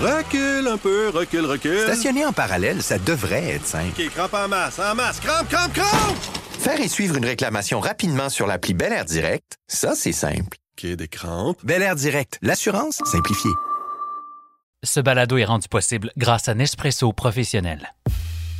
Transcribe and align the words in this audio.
Recule 0.00 0.68
un 0.68 0.78
peu, 0.78 1.08
recule, 1.08 1.44
recule. 1.44 1.80
Stationner 1.80 2.24
en 2.24 2.32
parallèle, 2.32 2.84
ça 2.84 2.98
devrait 2.98 3.54
être 3.54 3.66
simple. 3.66 4.00
OK, 4.00 4.08
crampe 4.10 4.34
en 4.34 4.46
masse, 4.46 4.78
en 4.78 4.94
masse, 4.94 5.18
crampe, 5.18 5.48
crampe, 5.48 5.72
crampe! 5.72 6.16
Faire 6.60 6.80
et 6.80 6.86
suivre 6.86 7.16
une 7.16 7.24
réclamation 7.24 7.80
rapidement 7.80 8.28
sur 8.28 8.46
l'appli 8.46 8.74
Bel 8.74 8.92
Air 8.92 9.04
Direct, 9.04 9.56
ça, 9.66 9.96
c'est 9.96 10.12
simple. 10.12 10.56
OK, 10.78 10.86
des 10.86 11.08
crampes. 11.08 11.58
Bel 11.64 11.82
Air 11.82 11.96
Direct, 11.96 12.38
l'assurance 12.42 13.00
simplifiée. 13.10 13.50
Ce 14.84 15.00
balado 15.00 15.36
est 15.36 15.44
rendu 15.44 15.66
possible 15.66 16.12
grâce 16.16 16.48
à 16.48 16.54
Nespresso 16.54 17.12
Professionnel. 17.12 17.92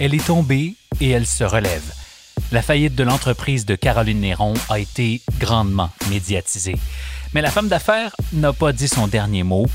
Elle 0.00 0.14
est 0.14 0.26
tombée 0.26 0.74
et 1.00 1.10
elle 1.10 1.26
se 1.26 1.44
relève. 1.44 1.94
La 2.50 2.62
faillite 2.62 2.96
de 2.96 3.04
l'entreprise 3.04 3.64
de 3.64 3.76
Caroline 3.76 4.22
Néron 4.22 4.54
a 4.70 4.80
été 4.80 5.22
grandement 5.38 5.90
médiatisée. 6.10 6.76
Mais 7.32 7.42
la 7.42 7.50
femme 7.52 7.68
d'affaires 7.68 8.16
n'a 8.32 8.52
pas 8.52 8.72
dit 8.72 8.88
son 8.88 9.06
dernier 9.06 9.44
mot 9.44 9.66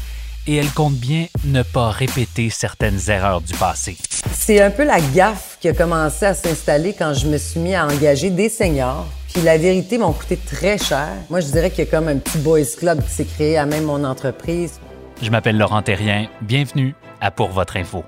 et 0.48 0.55
elle 0.55 0.70
compte 0.71 0.96
bien 0.96 1.28
ne 1.46 1.64
pas 1.64 1.89
répéter 1.89 2.50
certaines 2.50 3.00
erreurs 3.09 3.41
du 3.41 3.54
passé. 3.54 3.98
C'est 4.34 4.62
un 4.62 4.72
peu 4.72 4.84
la 4.84 4.99
gaffe 4.99 5.58
qui 5.59 5.70
a 5.70 5.73
commencé 5.73 6.26
à 6.26 6.34
s'installer 6.34 6.94
quand 6.94 7.13
je 7.13 7.27
me 7.27 7.38
suis 7.38 7.59
mis 7.59 7.76
à 7.76 7.85
engager 7.85 8.30
des 8.30 8.49
seniors. 8.49 9.08
Puis 9.34 9.41
la 9.41 9.58
vérité 9.58 9.98
m'ont 9.98 10.13
coûté 10.13 10.38
très 10.38 10.77
cher. 10.77 11.09
Moi, 11.30 11.40
je 11.40 11.48
dirais 11.48 11.70
qu'il 11.70 11.85
y 11.85 11.88
a 11.88 11.90
comme 11.90 12.08
un 12.08 12.18
petit 12.18 12.38
boys 12.38 12.62
club 12.77 13.04
qui 13.04 13.09
s'est 13.09 13.26
créé 13.26 13.58
à 13.58 13.66
même 13.66 13.85
mon 13.85 14.04
entreprise. 14.04 14.80
Je 15.21 15.30
m'appelle 15.30 15.58
Laurent 15.58 15.82
Terrien. 15.82 16.27
Bienvenue 16.41 16.94
à 17.20 17.32
Pour 17.32 17.49
votre 17.49 17.77
info. 17.77 18.04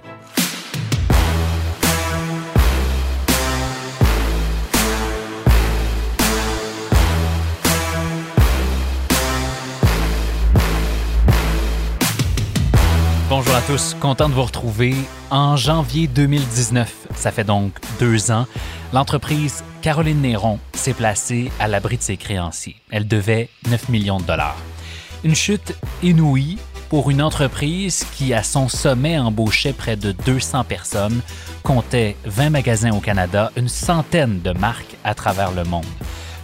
Bonjour 13.28 13.56
à 13.56 13.62
tous, 13.62 13.96
content 14.00 14.30
de 14.30 14.36
vous 14.36 14.44
retrouver. 14.44 14.94
En 15.32 15.58
janvier 15.58 16.06
2019, 16.06 17.08
ça 17.16 17.32
fait 17.32 17.44
donc 17.44 17.74
deux 18.00 18.30
ans, 18.30 18.46
l'entreprise 18.94 19.64
Caroline 19.82 20.22
Néron 20.22 20.60
s'est 20.74 20.94
placée 20.94 21.52
à 21.60 21.68
l'abri 21.68 21.98
de 21.98 22.04
ses 22.04 22.18
créanciers. 22.18 22.76
Elle 22.92 23.08
devait 23.08 23.50
9 23.68 23.90
millions 23.90 24.20
de 24.20 24.26
dollars. 24.26 24.58
Une 25.24 25.34
chute 25.34 25.76
inouïe 26.04 26.60
pour 26.88 27.10
une 27.10 27.20
entreprise 27.24 28.06
qui, 28.16 28.32
à 28.32 28.44
son 28.44 28.70
sommet, 28.70 29.18
embauchait 29.18 29.74
près 29.74 29.96
de 29.96 30.12
200 30.12 30.64
personnes, 30.66 31.22
comptait 31.64 32.18
20 32.26 32.52
magasins 32.52 32.92
au 32.92 33.00
Canada, 33.00 33.52
une 33.58 33.70
centaine 33.70 34.42
de 34.42 34.52
marques 34.52 34.98
à 35.04 35.16
travers 35.16 35.52
le 35.52 35.64
monde. 35.64 35.84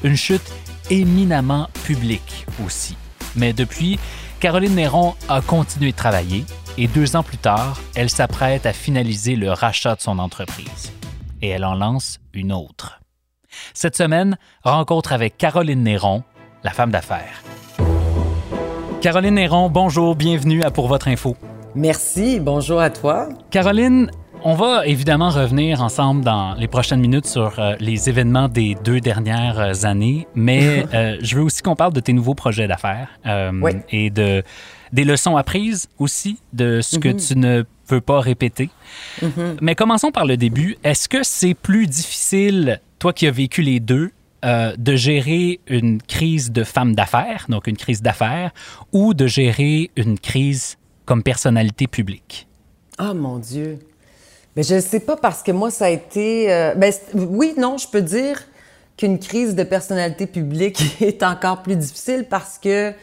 Une 0.03 0.17
chute 0.17 0.52
éminemment 0.89 1.70
publique 1.86 2.48
aussi. 2.66 2.98
Mais 3.36 3.53
depuis, 3.53 4.00
Caroline 4.39 4.73
Néron 4.73 5.14
a 5.30 5.42
continué 5.42 5.92
de 5.92 5.95
travailler 5.95 6.44
et 6.77 6.88
deux 6.88 7.16
ans 7.16 7.23
plus 7.23 7.38
tard, 7.38 7.80
elle 7.95 8.09
s'apprête 8.09 8.66
à 8.66 8.73
finaliser 8.73 9.36
le 9.36 9.52
rachat 9.52 9.95
de 9.95 10.02
son 10.02 10.19
entreprise. 10.19 10.91
Et 11.41 11.50
elle 11.50 11.66
en 11.66 11.75
lance 11.75 12.19
une 12.33 12.53
autre. 12.53 13.02
Cette 13.73 13.95
semaine, 13.95 14.38
rencontre 14.64 15.14
avec 15.14 15.38
Caroline 15.38 15.83
Néron, 15.83 16.23
la 16.64 16.72
femme 16.72 16.92
d'affaires. 16.92 17.44
Caroline 19.02 19.36
Néron, 19.36 19.69
bonjour, 19.69 20.16
bienvenue 20.16 20.64
à 20.64 20.72
Pour 20.72 20.88
votre 20.88 21.08
info. 21.08 21.36
Merci, 21.75 22.39
bonjour 22.39 22.80
à 22.80 22.89
toi. 22.89 23.30
Caroline, 23.49 24.11
on 24.44 24.55
va 24.55 24.86
évidemment 24.86 25.30
revenir 25.30 25.83
ensemble 25.83 26.23
dans 26.23 26.53
les 26.55 26.67
prochaines 26.67 26.99
minutes 26.99 27.27
sur 27.27 27.59
euh, 27.59 27.75
les 27.80 28.09
événements 28.09 28.47
des 28.47 28.75
deux 28.83 28.99
dernières 28.99 29.59
euh, 29.59 29.86
années, 29.86 30.27
mais 30.33 30.86
euh, 30.94 31.17
je 31.22 31.36
veux 31.36 31.44
aussi 31.44 31.61
qu'on 31.61 31.75
parle 31.75 31.94
de 31.94 31.99
tes 31.99 32.14
nouveaux 32.14 32.33
projets 32.33 32.67
d'affaires 32.67 33.09
Oui. 33.61 33.72
et 33.89 34.09
de 34.09 34.44
des 34.94 35.03
leçons 35.03 35.38
apprises 35.38 35.88
aussi 36.00 36.39
de 36.53 36.81
ce 36.81 36.97
que 37.00 37.09
tu 37.09 37.38
ne 37.38 37.64
veux 37.88 38.02
pas 38.02 38.20
répéter. 38.20 38.70
Mais 39.61 39.75
commençons 39.75 40.11
par 40.11 40.25
le 40.25 40.38
début. 40.38 40.78
Est-ce 40.83 41.08
que 41.09 41.23
c'est 41.23 41.53
plus 41.53 41.88
difficile, 41.88 42.81
toi 43.00 43.14
qui 43.14 43.28
as 43.28 43.31
vécu 43.31 43.61
les 43.61 43.80
deux, 43.80 44.11
euh, 44.44 44.73
de 44.76 44.95
gérer 44.95 45.60
une 45.67 46.02
crise 46.02 46.52
de 46.52 46.64
femme 46.64 46.95
d'affaires, 46.95 47.45
donc 47.48 47.67
une 47.67 47.77
crise 47.77 48.02
d'affaires, 48.02 48.52
ou 48.92 49.14
de 49.14 49.27
gérer 49.27 49.92
une 49.95 50.17
crise 50.17 50.77
comme 51.05 51.21
personnalité 51.21 51.86
publique? 51.86 52.48
Ah 52.98 53.14
mon 53.14 53.38
Dieu. 53.38 53.80
Mais 54.55 54.64
je 54.64 54.76
ne 54.76 54.80
sais 54.80 54.99
pas 54.99 55.15
parce 55.15 55.44
que 55.44 55.52
moi, 55.52 55.71
ça 55.71 55.86
a 55.86 55.89
été. 55.89 56.52
euh, 56.52 56.73
ben, 56.76 56.92
oui, 57.14 57.54
non, 57.58 57.77
je 57.77 57.88
peux 57.88 58.02
dire 58.02 58.42
qu'une 58.98 59.20
crise 59.20 59.55
de 59.55 59.64
personnalité 59.64 60.26
publique 60.26 60.82
est 61.02 61.23
encore 61.23 61.61
plus 61.61 61.76
difficile 61.76 62.26
parce 62.30 62.58
que 62.58 62.94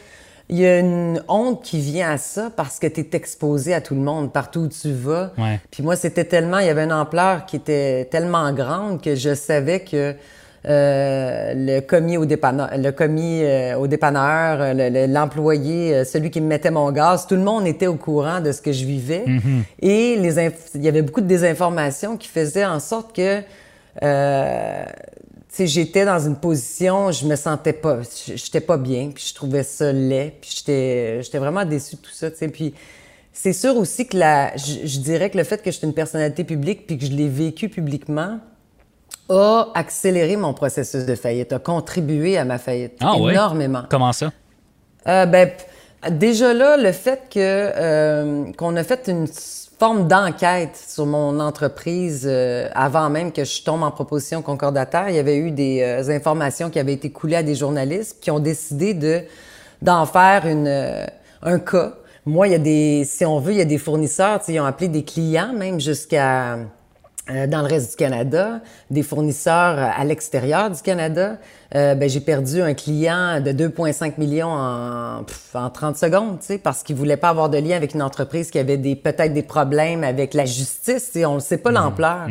il 0.50 0.58
y 0.58 0.66
a 0.66 0.78
une 0.78 1.22
honte 1.28 1.62
qui 1.62 1.78
vient 1.78 2.10
à 2.12 2.16
ça 2.18 2.50
parce 2.56 2.78
que 2.78 2.86
tu 2.86 3.00
es 3.00 3.08
exposé 3.12 3.74
à 3.74 3.80
tout 3.80 3.94
le 3.94 4.00
monde, 4.00 4.32
partout 4.32 4.60
où 4.60 4.68
tu 4.68 4.92
vas. 4.92 5.32
Ouais. 5.36 5.60
Puis 5.70 5.82
moi, 5.82 5.94
c'était 5.96 6.24
tellement, 6.24 6.58
il 6.58 6.66
y 6.66 6.70
avait 6.70 6.84
une 6.84 6.92
ampleur 6.92 7.44
qui 7.46 7.56
était 7.56 8.06
tellement 8.10 8.50
grande 8.52 9.02
que 9.02 9.14
je 9.14 9.34
savais 9.34 9.80
que 9.80 10.14
euh, 10.66 11.52
le 11.54 11.80
commis 11.80 12.16
au 12.16 12.24
dépanneur, 12.26 12.70
le 12.76 12.90
commis 12.90 13.42
euh, 13.44 13.76
au 13.78 13.86
dépanneur, 13.86 14.60
euh, 14.60 14.74
le- 14.74 14.88
le- 15.06 15.12
l'employé, 15.12 15.94
euh, 15.94 16.04
celui 16.04 16.30
qui 16.30 16.40
me 16.40 16.46
mettait 16.46 16.70
mon 16.72 16.90
gaz, 16.92 17.26
tout 17.26 17.36
le 17.36 17.42
monde 17.42 17.66
était 17.66 17.86
au 17.86 17.94
courant 17.94 18.40
de 18.40 18.50
ce 18.50 18.60
que 18.60 18.72
je 18.72 18.84
vivais. 18.84 19.24
Et 19.80 20.16
les 20.16 20.38
il 20.74 20.82
y 20.82 20.88
avait 20.88 21.02
beaucoup 21.02 21.20
de 21.20 21.26
désinformation 21.26 22.16
qui 22.16 22.28
faisaient 22.28 22.66
en 22.66 22.80
sorte 22.80 23.14
que 23.14 23.40
euh, 24.02 24.84
j'étais 25.58 26.04
dans 26.04 26.18
une 26.18 26.36
position, 26.36 27.10
je 27.10 27.26
me 27.26 27.36
sentais 27.36 27.72
pas, 27.72 27.98
j'étais 28.26 28.60
pas 28.60 28.76
bien, 28.76 29.10
puis 29.14 29.24
je 29.28 29.34
trouvais 29.34 29.62
ça 29.62 29.92
laid, 29.92 30.34
puis 30.40 30.54
j'étais, 30.56 31.22
j'étais 31.22 31.38
vraiment 31.38 31.64
déçue 31.64 31.96
de 31.96 32.00
tout 32.00 32.12
ça, 32.12 32.30
tu. 32.30 32.48
Puis 32.48 32.74
c'est 33.32 33.52
sûr 33.52 33.76
aussi 33.76 34.06
que 34.06 34.16
la, 34.16 34.56
je, 34.56 34.86
je 34.86 34.98
dirais 35.00 35.30
que 35.30 35.38
le 35.38 35.44
fait 35.44 35.62
que 35.62 35.70
j'étais 35.70 35.86
une 35.86 35.94
personnalité 35.94 36.44
publique, 36.44 36.86
puis 36.86 36.98
que 36.98 37.06
je 37.06 37.12
l'ai 37.12 37.28
vécu 37.28 37.68
publiquement, 37.68 38.40
a 39.28 39.68
accéléré 39.74 40.36
mon 40.36 40.54
processus 40.54 41.04
de 41.04 41.14
faillite, 41.14 41.52
a 41.52 41.58
contribué 41.58 42.38
à 42.38 42.44
ma 42.44 42.58
faillite 42.58 42.94
Ah 43.00 43.14
énormément. 43.18 43.82
Comment 43.90 44.12
ça? 44.12 44.32
Euh, 45.06 45.26
ben, 45.26 45.50
déjà 46.10 46.54
là, 46.54 46.76
le 46.76 46.92
fait 46.92 47.22
que 47.30 47.38
euh, 47.38 48.52
qu'on 48.52 48.76
a 48.76 48.84
fait 48.84 49.08
une 49.08 49.26
forme 49.78 50.08
d'enquête 50.08 50.76
sur 50.76 51.06
mon 51.06 51.38
entreprise 51.38 52.24
euh, 52.26 52.68
avant 52.74 53.08
même 53.10 53.30
que 53.30 53.44
je 53.44 53.62
tombe 53.62 53.84
en 53.84 53.92
proposition 53.92 54.42
concordataire, 54.42 55.08
il 55.08 55.14
y 55.14 55.20
avait 55.20 55.36
eu 55.36 55.52
des 55.52 55.82
euh, 55.82 56.16
informations 56.16 56.68
qui 56.68 56.80
avaient 56.80 56.94
été 56.94 57.10
coulées 57.10 57.36
à 57.36 57.42
des 57.44 57.54
journalistes 57.54 58.18
qui 58.20 58.30
ont 58.30 58.40
décidé 58.40 58.94
de 58.94 59.22
d'en 59.80 60.04
faire 60.06 60.46
une 60.46 60.66
euh, 60.66 61.06
un 61.42 61.60
cas. 61.60 61.92
Moi, 62.26 62.48
il 62.48 62.50
y 62.50 62.56
a 62.56 62.58
des, 62.58 63.04
si 63.06 63.24
on 63.24 63.38
veut, 63.38 63.52
il 63.52 63.58
y 63.58 63.62
a 63.62 63.64
des 63.64 63.78
fournisseurs, 63.78 64.40
ils 64.48 64.60
ont 64.60 64.64
appelé 64.64 64.88
des 64.88 65.04
clients 65.04 65.52
même 65.54 65.80
jusqu'à 65.80 66.58
dans 67.28 67.60
le 67.60 67.66
reste 67.66 67.90
du 67.90 67.96
Canada, 67.96 68.60
des 68.90 69.02
fournisseurs 69.02 69.78
euh, 69.78 69.88
à 69.96 70.04
l'extérieur 70.04 70.70
du 70.70 70.80
Canada. 70.80 71.36
Euh, 71.74 71.94
ben, 71.94 72.08
j'ai 72.08 72.20
perdu 72.20 72.62
un 72.62 72.74
client 72.74 73.40
de 73.40 73.52
2,5 73.52 74.14
millions 74.18 74.48
en, 74.48 75.24
pff, 75.24 75.54
en 75.54 75.68
30 75.68 75.96
secondes, 75.96 76.38
tu 76.40 76.46
sais, 76.46 76.58
parce 76.58 76.82
qu'il 76.82 76.96
voulait 76.96 77.18
pas 77.18 77.28
avoir 77.28 77.50
de 77.50 77.58
lien 77.58 77.76
avec 77.76 77.94
une 77.94 78.02
entreprise 78.02 78.50
qui 78.50 78.58
avait 78.58 78.78
des 78.78 78.96
peut-être 78.96 79.34
des 79.34 79.42
problèmes 79.42 80.04
avec 80.04 80.32
la 80.32 80.46
justice. 80.46 81.10
Tu 81.12 81.20
sais, 81.20 81.26
on 81.26 81.34
ne 81.34 81.40
sait 81.40 81.58
pas 81.58 81.70
l'ampleur. 81.70 82.28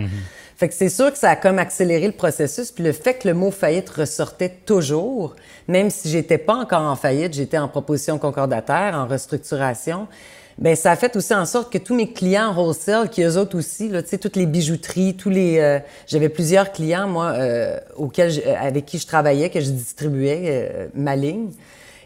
Fait 0.58 0.68
que 0.68 0.74
c'est 0.74 0.90
sûr 0.90 1.12
que 1.12 1.20
ça 1.20 1.30
a 1.30 1.36
comme 1.36 1.60
accéléré 1.60 2.08
le 2.08 2.14
processus. 2.14 2.72
Puis 2.72 2.84
le 2.84 2.92
fait 2.92 3.20
que 3.20 3.28
le 3.28 3.36
mot 3.36 3.52
faillite 3.52 3.90
ressortait 3.92 4.50
toujours, 4.66 5.36
même 5.68 5.92
si 5.92 6.10
j'étais 6.10 6.40
pas 6.40 6.56
encore 6.56 6.82
en 6.82 6.96
faillite, 6.96 7.36
j'étais 7.36 7.60
en 7.60 7.68
proposition 7.68 8.18
concordataire, 8.18 8.96
en 8.96 9.06
restructuration. 9.06 10.08
Ben 10.60 10.76
ça 10.76 10.92
a 10.92 10.96
fait 10.96 11.16
aussi 11.16 11.36
en 11.36 11.46
sorte 11.46 11.72
que 11.72 11.78
tous 11.78 11.94
mes 11.94 12.12
clients 12.12 12.52
wholesale, 12.56 13.10
qui 13.10 13.22
eux 13.22 13.38
autres 13.38 13.58
aussi, 13.58 13.90
là, 13.90 14.02
tu 14.02 14.10
sais, 14.10 14.18
toutes 14.18 14.36
les 14.36 14.48
bijouteries, 14.48 15.16
tous 15.16 15.30
les, 15.30 15.60
euh, 15.60 15.80
j'avais 16.08 16.30
plusieurs 16.30 16.72
clients 16.72 17.08
moi 17.08 17.28
euh, 17.36 17.78
auxquels, 17.96 18.32
je- 18.32 18.42
euh, 18.42 18.56
avec 18.60 18.86
qui 18.88 18.98
je 18.98 19.06
travaillais, 19.06 19.50
que 19.52 19.60
je 19.62 19.70
distribuais 19.70 20.42
euh, 20.46 20.88
ma 20.96 21.16
ligne. 21.16 21.50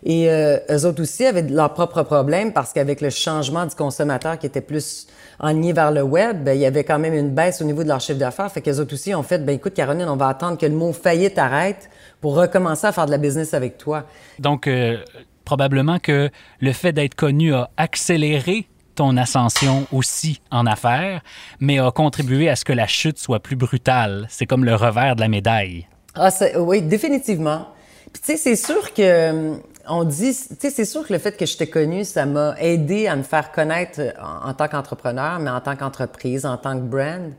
Et 0.03 0.29
euh, 0.31 0.57
eux 0.69 0.85
autres 0.85 1.01
aussi 1.01 1.25
avaient 1.25 1.43
leurs 1.43 1.73
propres 1.73 2.01
problèmes 2.03 2.51
parce 2.53 2.73
qu'avec 2.73 3.01
le 3.01 3.09
changement 3.11 3.65
du 3.67 3.75
consommateur 3.75 4.37
qui 4.37 4.47
était 4.47 4.59
plus 4.59 5.07
enligné 5.39 5.73
vers 5.73 5.91
le 5.91 6.01
web, 6.01 6.43
ben, 6.43 6.53
il 6.53 6.59
y 6.61 6.65
avait 6.65 6.83
quand 6.83 6.99
même 6.99 7.13
une 7.13 7.29
baisse 7.29 7.61
au 7.61 7.65
niveau 7.65 7.83
de 7.83 7.87
leur 7.87 8.01
chiffre 8.01 8.19
d'affaires. 8.19 8.51
Fait 8.51 8.61
qu'eux 8.61 8.79
autres 8.79 8.93
aussi 8.95 9.13
ont 9.15 9.23
fait, 9.23 9.37
ben 9.45 9.53
écoute 9.55 9.75
Caroline, 9.75 10.09
on 10.09 10.15
va 10.17 10.27
attendre 10.27 10.57
que 10.57 10.65
le 10.65 10.73
mot 10.73 10.91
faillite 10.91 11.37
arrête 11.37 11.89
pour 12.19 12.35
recommencer 12.35 12.87
à 12.87 12.91
faire 12.91 13.05
de 13.05 13.11
la 13.11 13.17
business 13.17 13.53
avec 13.53 13.77
toi. 13.77 14.03
Donc, 14.39 14.67
euh, 14.67 14.97
probablement 15.45 15.99
que 15.99 16.29
le 16.59 16.73
fait 16.73 16.93
d'être 16.93 17.15
connu 17.15 17.53
a 17.53 17.69
accéléré 17.77 18.67
ton 18.95 19.17
ascension 19.17 19.87
aussi 19.91 20.41
en 20.51 20.65
affaires, 20.65 21.21
mais 21.59 21.79
a 21.79 21.91
contribué 21.91 22.49
à 22.49 22.55
ce 22.55 22.65
que 22.65 22.73
la 22.73 22.87
chute 22.87 23.17
soit 23.17 23.39
plus 23.39 23.55
brutale. 23.55 24.27
C'est 24.29 24.45
comme 24.45 24.65
le 24.65 24.75
revers 24.75 25.15
de 25.15 25.21
la 25.21 25.27
médaille. 25.27 25.87
Ah, 26.15 26.29
oui, 26.57 26.81
définitivement. 26.81 27.67
Puis 28.11 28.21
tu 28.21 28.31
sais, 28.33 28.37
c'est 28.37 28.55
sûr 28.55 28.93
que 28.93 29.01
euh, 29.01 29.55
on 29.87 30.03
dit, 30.03 30.35
tu 30.35 30.55
sais, 30.59 30.69
c'est 30.69 30.85
sûr 30.85 31.07
que 31.07 31.13
le 31.13 31.19
fait 31.19 31.37
que 31.37 31.45
je 31.45 31.57
t'ai 31.57 31.67
connu, 31.67 32.03
ça 32.03 32.25
m'a 32.25 32.55
aidé 32.59 33.07
à 33.07 33.15
me 33.15 33.23
faire 33.23 33.51
connaître 33.51 34.01
en 34.19 34.53
tant 34.53 34.67
qu'entrepreneur, 34.67 35.39
mais 35.39 35.49
en 35.49 35.61
tant 35.61 35.75
qu'entreprise, 35.75 36.45
en 36.45 36.57
tant 36.57 36.75
que 36.75 36.83
brand. 36.83 37.33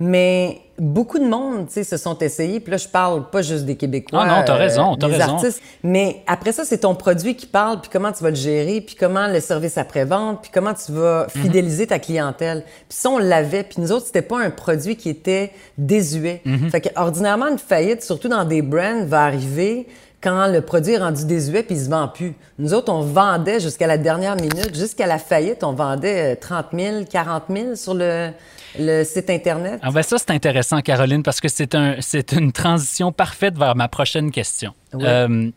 Mais 0.00 0.60
beaucoup 0.78 1.18
de 1.18 1.24
monde, 1.24 1.66
tu 1.66 1.72
sais, 1.72 1.84
se 1.84 1.96
sont 1.96 2.16
essayés. 2.20 2.60
Puis 2.60 2.70
là, 2.70 2.76
je 2.76 2.86
parle 2.86 3.28
pas 3.30 3.42
juste 3.42 3.64
des 3.64 3.74
Québécois. 3.76 4.20
Ah 4.22 4.38
non, 4.38 4.44
t'as 4.46 4.54
raison, 4.54 4.94
t'as 4.96 5.08
raison. 5.08 5.34
artistes. 5.34 5.60
Mais 5.82 6.22
après 6.28 6.52
ça, 6.52 6.64
c'est 6.64 6.78
ton 6.78 6.94
produit 6.94 7.34
qui 7.34 7.46
parle, 7.46 7.80
puis 7.80 7.90
comment 7.92 8.12
tu 8.12 8.22
vas 8.22 8.30
le 8.30 8.36
gérer, 8.36 8.80
puis 8.80 8.94
comment 8.94 9.26
le 9.26 9.40
service 9.40 9.76
après-vente, 9.76 10.42
puis 10.42 10.50
comment 10.54 10.72
tu 10.74 10.92
vas 10.92 11.26
Mhm. 11.34 11.42
fidéliser 11.42 11.86
ta 11.88 11.98
clientèle. 11.98 12.62
Puis 12.88 12.96
ça, 12.98 13.10
on 13.10 13.18
l'avait. 13.18 13.64
Puis 13.64 13.80
nous 13.80 13.90
autres, 13.90 14.06
c'était 14.06 14.22
pas 14.22 14.38
un 14.38 14.50
produit 14.50 14.94
qui 14.96 15.08
était 15.08 15.50
désuet. 15.76 16.42
Mhm. 16.44 16.70
Fait 16.70 16.80
que, 16.80 16.88
ordinairement, 16.94 17.48
une 17.48 17.58
faillite, 17.58 18.04
surtout 18.04 18.28
dans 18.28 18.44
des 18.44 18.62
brands, 18.62 19.04
va 19.04 19.24
arriver 19.24 19.88
quand 20.20 20.46
le 20.48 20.60
produit 20.60 20.94
est 20.94 20.98
rendu 20.98 21.24
désuet 21.26 21.62
puis 21.62 21.74
il 21.76 21.84
se 21.84 21.88
vend 21.90 22.08
plus. 22.08 22.34
Nous 22.58 22.74
autres, 22.74 22.92
on 22.92 23.02
vendait 23.02 23.58
jusqu'à 23.60 23.86
la 23.88 23.98
dernière 23.98 24.34
minute, 24.36 24.74
jusqu'à 24.74 25.06
la 25.06 25.18
faillite, 25.18 25.62
on 25.64 25.72
vendait 25.72 26.32
euh, 26.32 26.36
30 26.40 26.66
000, 26.72 27.04
40 27.08 27.44
000 27.52 27.74
sur 27.76 27.94
le, 27.94 28.30
le 28.78 29.04
site 29.04 29.30
Internet. 29.30 29.80
Ah 29.82 29.90
ben 29.90 30.02
ça, 30.02 30.18
c'est 30.18 30.30
intéressant, 30.30 30.80
Caroline, 30.80 31.22
parce 31.22 31.40
que 31.40 31.48
c'est 31.48 31.74
un, 31.74 31.96
c'est 32.00 32.32
une 32.32 32.52
transition 32.52 33.12
parfaite 33.12 33.56
vers 33.56 33.76
ma 33.76 33.88
prochaine 33.88 34.30
question. 34.30 34.74
Oui. 34.92 35.04
Euh, 35.04 35.50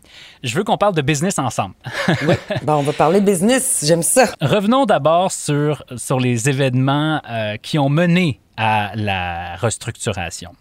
je 0.43 0.55
veux 0.55 0.63
qu'on 0.63 0.77
parle 0.77 0.95
de 0.95 1.01
business 1.01 1.39
ensemble. 1.39 1.75
Oui. 2.27 2.35
Bon, 2.63 2.73
on 2.75 2.81
va 2.83 2.93
parler 2.93 3.21
business. 3.21 3.83
J'aime 3.85 4.03
ça. 4.03 4.25
Revenons 4.41 4.85
d'abord 4.85 5.31
sur, 5.31 5.83
sur 5.95 6.19
les 6.19 6.49
événements 6.49 7.21
euh, 7.29 7.57
qui 7.57 7.79
ont 7.79 7.89
mené 7.89 8.39
à 8.57 8.91
la 8.95 9.55
restructuration. 9.55 10.51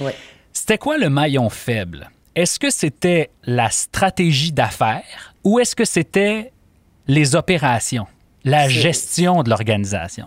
Oui. 0.00 0.12
C'était 0.52 0.78
quoi 0.78 0.98
le 0.98 1.08
maillon 1.08 1.48
faible? 1.50 2.10
Est-ce 2.34 2.58
que 2.58 2.70
c'était 2.70 3.30
la 3.44 3.70
stratégie 3.70 4.52
d'affaires 4.52 5.34
ou 5.44 5.58
est-ce 5.58 5.74
que 5.74 5.84
c'était 5.84 6.52
les 7.08 7.34
opérations, 7.34 8.06
la 8.44 8.68
gestion 8.68 9.42
de 9.42 9.50
l'organisation? 9.50 10.26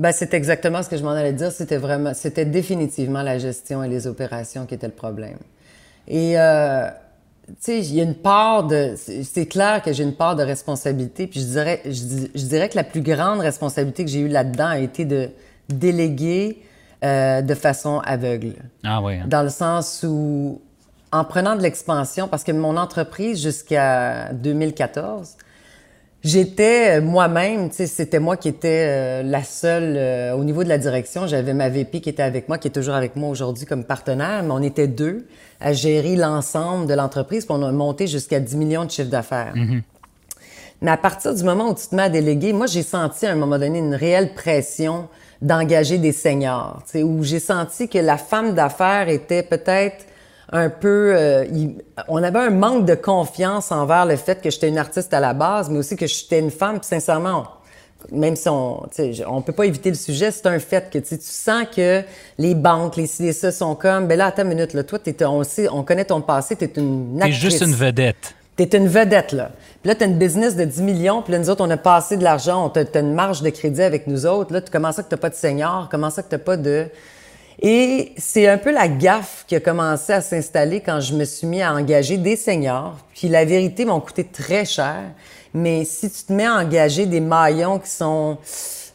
Ben, 0.00 0.12
c'est 0.12 0.32
exactement 0.32 0.82
ce 0.82 0.88
que 0.88 0.96
je 0.96 1.04
m'en 1.04 1.10
allais 1.10 1.34
dire. 1.34 1.52
C'était 1.52 1.76
vraiment, 1.76 2.14
c'était 2.14 2.46
définitivement 2.46 3.20
la 3.22 3.38
gestion 3.38 3.84
et 3.84 3.88
les 3.88 4.06
opérations 4.06 4.64
qui 4.64 4.74
étaient 4.74 4.86
le 4.86 4.94
problème. 4.94 5.36
Et, 6.08 6.40
euh, 6.40 6.88
tu 7.48 7.54
sais, 7.60 7.78
il 7.80 7.94
y 7.94 8.00
a 8.00 8.04
une 8.04 8.14
part 8.14 8.64
de, 8.66 8.94
c'est 8.96 9.44
clair 9.44 9.82
que 9.82 9.92
j'ai 9.92 10.02
une 10.04 10.14
part 10.14 10.36
de 10.36 10.42
responsabilité. 10.42 11.26
Puis 11.26 11.40
je 11.40 11.46
dirais, 11.46 11.82
je 11.84 12.46
dirais 12.46 12.70
que 12.70 12.76
la 12.76 12.84
plus 12.84 13.02
grande 13.02 13.40
responsabilité 13.40 14.06
que 14.06 14.10
j'ai 14.10 14.20
eue 14.20 14.28
là-dedans 14.28 14.68
a 14.68 14.78
été 14.78 15.04
de 15.04 15.28
déléguer 15.68 16.62
euh, 17.04 17.42
de 17.42 17.54
façon 17.54 18.00
aveugle. 18.02 18.54
Ah 18.84 19.02
oui. 19.02 19.16
hein. 19.16 19.24
Dans 19.26 19.42
le 19.42 19.50
sens 19.50 20.02
où, 20.08 20.62
en 21.12 21.24
prenant 21.24 21.56
de 21.56 21.62
l'expansion, 21.62 22.26
parce 22.26 22.42
que 22.42 22.52
mon 22.52 22.78
entreprise 22.78 23.42
jusqu'à 23.42 24.32
2014, 24.32 25.36
j'étais 26.24 26.98
euh, 26.98 27.02
moi-même, 27.02 27.70
c'était 27.70 28.18
moi 28.18 28.36
qui 28.36 28.48
étais 28.48 28.86
euh, 28.86 29.22
la 29.22 29.42
seule 29.42 29.94
euh, 29.96 30.34
au 30.34 30.44
niveau 30.44 30.64
de 30.64 30.68
la 30.68 30.78
direction. 30.78 31.26
J'avais 31.26 31.54
ma 31.54 31.68
VP 31.68 32.00
qui 32.00 32.08
était 32.08 32.22
avec 32.22 32.48
moi, 32.48 32.58
qui 32.58 32.68
est 32.68 32.72
toujours 32.72 32.94
avec 32.94 33.16
moi 33.16 33.28
aujourd'hui 33.28 33.66
comme 33.66 33.84
partenaire, 33.84 34.42
mais 34.42 34.52
on 34.52 34.62
était 34.62 34.88
deux 34.88 35.26
à 35.60 35.72
gérer 35.72 36.16
l'ensemble 36.16 36.86
de 36.86 36.94
l'entreprise, 36.94 37.44
puis 37.44 37.54
on 37.58 37.62
a 37.62 37.72
monté 37.72 38.06
jusqu'à 38.06 38.40
10 38.40 38.56
millions 38.56 38.84
de 38.84 38.90
chiffre 38.90 39.10
d'affaires. 39.10 39.54
Mais 40.82 40.90
à 40.90 40.96
partir 40.96 41.34
du 41.34 41.44
moment 41.44 41.70
où 41.70 41.74
tu 41.74 41.86
te 41.86 41.94
mets 41.94 42.04
à 42.04 42.08
déléguer, 42.08 42.54
moi, 42.54 42.66
j'ai 42.66 42.82
senti 42.82 43.26
à 43.26 43.32
un 43.32 43.34
moment 43.34 43.58
donné 43.58 43.78
une 43.78 43.94
réelle 43.94 44.32
pression 44.32 45.08
d'engager 45.42 45.98
des 45.98 46.12
seniors, 46.12 46.82
où 46.94 47.22
j'ai 47.22 47.40
senti 47.40 47.88
que 47.88 47.98
la 47.98 48.16
femme 48.16 48.54
d'affaires 48.54 49.08
était 49.08 49.42
peut-être 49.42 50.06
un 50.52 50.68
peu... 50.68 51.12
euh, 51.14 51.44
il- 51.52 51.76
on 52.08 52.22
avait 52.22 52.38
un 52.40 52.50
manque 52.50 52.84
de 52.86 52.94
confiance 52.94 53.70
envers 53.72 54.06
le 54.06 54.16
fait 54.16 54.40
que 54.42 54.50
j'étais 54.50 54.68
une 54.68 54.78
artiste 54.78 55.12
à 55.14 55.20
la 55.20 55.32
base, 55.34 55.68
mais 55.70 55.78
aussi 55.78 55.96
que 55.96 56.06
j'étais 56.06 56.38
une 56.40 56.50
femme, 56.50 56.78
puis 56.80 56.88
sincèrement... 56.88 57.44
même 58.10 58.34
si 58.34 58.48
on, 58.48 58.82
on 59.28 59.42
peut 59.42 59.52
pas 59.52 59.66
éviter 59.66 59.90
le 59.90 59.96
sujet, 59.96 60.30
c'est 60.30 60.46
un 60.46 60.58
fait 60.58 60.90
que 60.90 60.98
tu 60.98 61.16
sens 61.20 61.64
que 61.74 62.02
les 62.38 62.54
banques, 62.54 62.96
les 62.96 63.06
ci, 63.06 63.22
les 63.22 63.32
ça 63.32 63.52
sont 63.52 63.74
comme, 63.74 64.06
ben 64.06 64.16
là, 64.18 64.26
attends 64.26 64.42
une 64.42 64.48
minute, 64.48 64.72
là, 64.74 64.82
toi, 64.82 64.98
t'es, 64.98 65.24
on 65.24 65.44
sait, 65.44 65.68
on 65.68 65.82
connaît 65.84 66.06
ton 66.06 66.20
passé, 66.20 66.56
t'es 66.56 66.70
une 66.76 67.16
T'es 67.18 67.24
actrice. 67.24 67.40
juste 67.40 67.60
une 67.62 67.74
vedette. 67.74 68.34
T'es 68.56 68.76
une 68.76 68.88
vedette, 68.88 69.32
là. 69.32 69.50
Puis 69.82 69.88
là, 69.88 69.94
t'as 69.94 70.06
une 70.06 70.18
business 70.18 70.56
de 70.56 70.64
10 70.64 70.82
millions, 70.82 71.22
puis 71.22 71.32
là, 71.32 71.38
nous 71.38 71.48
autres, 71.48 71.64
on 71.64 71.70
a 71.70 71.76
passé 71.76 72.16
de 72.16 72.24
l'argent, 72.24 72.68
t'as 72.70 72.84
une 73.00 73.14
marge 73.14 73.40
de 73.42 73.50
crédit 73.50 73.82
avec 73.82 74.06
nous 74.06 74.26
autres. 74.26 74.52
Là, 74.52 74.60
tu 74.60 74.70
comment 74.70 74.92
ça 74.92 75.02
que 75.02 75.08
t'as 75.08 75.16
pas 75.16 75.30
de 75.30 75.34
senior? 75.34 75.88
Comment 75.90 76.10
ça 76.10 76.22
que 76.22 76.28
t'as 76.28 76.38
pas 76.38 76.56
de... 76.56 76.86
Et 77.62 78.12
c'est 78.16 78.48
un 78.48 78.56
peu 78.56 78.72
la 78.72 78.88
gaffe 78.88 79.44
qui 79.46 79.54
a 79.54 79.60
commencé 79.60 80.12
à 80.12 80.22
s'installer 80.22 80.80
quand 80.80 81.00
je 81.00 81.14
me 81.14 81.24
suis 81.24 81.46
mis 81.46 81.60
à 81.60 81.74
engager 81.74 82.16
des 82.16 82.36
seniors. 82.36 82.96
Puis 83.14 83.28
la 83.28 83.44
vérité 83.44 83.84
m'ont 83.84 84.00
coûté 84.00 84.24
très 84.24 84.64
cher. 84.64 84.96
Mais 85.52 85.84
si 85.84 86.10
tu 86.10 86.24
te 86.24 86.32
mets 86.32 86.46
à 86.46 86.54
engager 86.54 87.06
des 87.06 87.20
maillons 87.20 87.78
qui 87.78 87.90
sont 87.90 88.38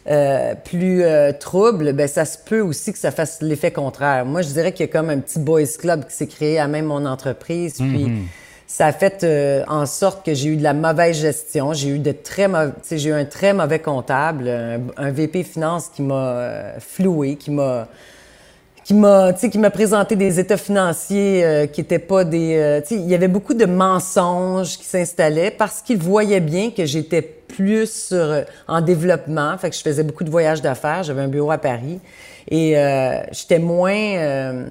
euh, 0.07 0.55
plus 0.55 1.03
euh, 1.03 1.31
troubles, 1.31 1.93
ben 1.93 2.07
ça 2.07 2.25
se 2.25 2.37
peut 2.37 2.61
aussi 2.61 2.91
que 2.93 2.99
ça 2.99 3.11
fasse 3.11 3.41
l'effet 3.41 3.71
contraire. 3.71 4.25
Moi, 4.25 4.41
je 4.41 4.49
dirais 4.49 4.71
qu'il 4.71 4.87
y 4.87 4.89
a 4.89 4.91
comme 4.91 5.09
un 5.09 5.19
petit 5.19 5.39
boys 5.39 5.63
club 5.77 6.07
qui 6.07 6.15
s'est 6.15 6.27
créé 6.27 6.57
à 6.57 6.67
même 6.67 6.85
mon 6.85 7.05
entreprise. 7.05 7.75
Puis 7.77 8.07
ça 8.67 8.87
a 8.87 8.93
fait 8.93 9.23
euh, 9.23 9.63
en 9.67 9.85
sorte 9.85 10.25
que 10.25 10.33
j'ai 10.33 10.49
eu 10.49 10.55
de 10.57 10.63
la 10.63 10.73
mauvaise 10.73 11.19
gestion. 11.19 11.73
J'ai 11.73 11.89
eu 11.89 11.99
de 11.99 12.11
très 12.11 12.47
j'ai 12.91 13.09
eu 13.09 13.13
un 13.13 13.25
très 13.25 13.53
mauvais 13.53 13.79
comptable, 13.79 14.47
un, 14.47 14.79
un 14.97 15.11
VP 15.11 15.43
finance 15.43 15.89
qui 15.89 16.01
m'a 16.01 16.15
euh, 16.15 16.79
floué, 16.79 17.35
qui 17.35 17.51
m'a 17.51 17.87
qui 18.85 18.93
m'a 18.93 19.33
tu 19.33 19.39
sais 19.41 19.49
qui 19.49 19.57
m'a 19.57 19.71
présenté 19.71 20.15
des 20.15 20.39
états 20.39 20.57
financiers 20.57 21.43
euh, 21.43 21.65
qui 21.65 21.81
étaient 21.81 21.99
pas 21.99 22.23
des 22.23 22.55
euh, 22.55 22.81
tu 22.81 22.89
sais 22.89 22.95
il 22.95 23.09
y 23.09 23.15
avait 23.15 23.27
beaucoup 23.27 23.55
de 23.55 23.65
mensonges 23.65 24.77
qui 24.77 24.85
s'installaient 24.85 25.49
parce 25.51 25.81
qu'il 25.81 25.97
voyait 25.97 26.39
bien 26.39 26.69
que 26.69 26.85
j'étais 26.85 27.23
plus 27.23 27.91
sur, 28.09 28.17
euh, 28.17 28.43
en 28.67 28.81
développement 28.81 29.57
fait 29.57 29.71
que 29.71 29.75
je 29.75 29.81
faisais 29.81 30.03
beaucoup 30.03 30.23
de 30.23 30.29
voyages 30.29 30.61
d'affaires 30.61 31.01
j'avais 31.03 31.23
un 31.23 31.27
bureau 31.27 31.49
à 31.51 31.57
Paris 31.57 31.99
et 32.47 32.77
euh, 32.77 33.21
j'étais 33.31 33.57
moins 33.59 33.95
euh, 33.95 34.67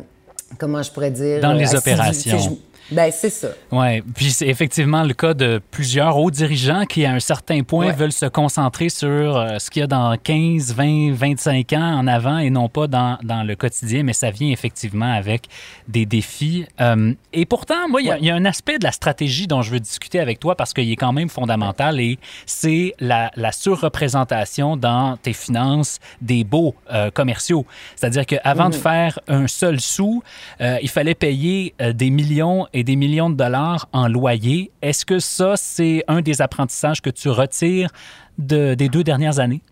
comment 0.58 0.82
je 0.82 0.92
pourrais 0.92 1.10
dire 1.10 1.40
Dans 1.40 1.52
les 1.52 1.74
assidue. 1.74 1.78
opérations. 1.78 2.58
Ben 2.90 3.10
c'est 3.10 3.30
ça 3.30 3.48
Oui, 3.72 4.02
puis 4.14 4.30
c'est 4.30 4.46
effectivement 4.46 5.02
le 5.04 5.14
cas 5.14 5.32
de 5.34 5.60
plusieurs 5.70 6.16
hauts 6.18 6.30
dirigeants 6.30 6.84
qui, 6.84 7.04
à 7.06 7.12
un 7.12 7.20
certain 7.20 7.62
point, 7.62 7.86
Ouais. 7.86 7.92
veulent 7.92 8.12
se 8.12 8.26
concentrer 8.26 8.88
sur 8.90 9.36
euh, 9.36 9.58
ce 9.58 9.70
qu'il 9.70 9.80
y 9.80 9.82
a 9.82 9.86
dans 9.86 10.14
15, 10.16 10.74
20, 10.74 11.12
25 11.14 11.72
ans 11.72 11.98
en 11.98 12.06
avant 12.06 12.38
et 12.38 12.50
non 12.50 12.68
pas 12.68 12.86
dans, 12.86 13.18
dans 13.22 13.42
le 13.42 13.56
quotidien, 13.56 14.02
mais 14.02 14.12
ça 14.12 14.30
vient 14.30 14.50
effectivement 14.50 15.12
avec 15.12 15.46
des 15.88 16.04
défis. 16.06 16.66
Euh, 16.80 17.12
et 17.32 17.46
pourtant, 17.46 17.88
moi, 17.88 18.00
il 18.02 18.06
y 18.06 18.10
a- 18.10 18.14
Ouais. 18.14 18.18
il 18.20 18.26
y, 18.26 18.30
a 18.30 18.34
un 18.34 18.44
aspect 18.44 18.78
de 18.78 18.84
la 18.84 18.92
stratégie 18.92 19.46
dont 19.46 19.62
je 19.62 19.70
veux 19.70 19.80
discuter 19.80 20.20
avec 20.20 20.38
toi 20.38 20.54
parce 20.54 20.72
qu'il 20.74 20.90
est 20.90 20.96
quand 20.96 21.12
même 21.12 21.28
fondamental 21.30 21.98
et 22.00 22.18
c'est 22.46 22.94
la, 23.00 23.30
la 23.36 23.50
surreprésentation 23.98 24.76
dans 24.76 25.16
tes 25.16 25.32
finances 25.32 25.98
des 26.20 26.44
baux 26.44 26.74
euh, 26.92 27.10
commerciaux. 27.10 27.64
C'est-à-dire 27.96 28.26
qu'avant 28.26 28.68
de 28.68 28.74
faire 28.74 29.18
un 29.28 29.46
seul 29.46 29.80
sou, 29.80 30.22
euh, 30.60 30.78
il 30.82 30.88
fallait 30.90 31.14
payer 31.14 31.74
des 31.94 32.10
millions 32.10 32.66
et 32.74 32.84
des 32.84 32.96
millions 32.96 33.30
de 33.30 33.36
dollars 33.36 33.88
en 33.92 34.08
loyer. 34.08 34.70
Est-ce 34.82 35.06
que 35.06 35.18
ça, 35.18 35.54
c'est 35.56 36.04
un 36.08 36.20
des 36.20 36.42
apprentissages 36.42 37.00
que 37.00 37.08
tu 37.10 37.30
retires 37.30 37.88
de- 38.36 38.74
des 38.74 38.88
deux 38.90 39.04
dernières 39.04 39.38
années? 39.38 39.62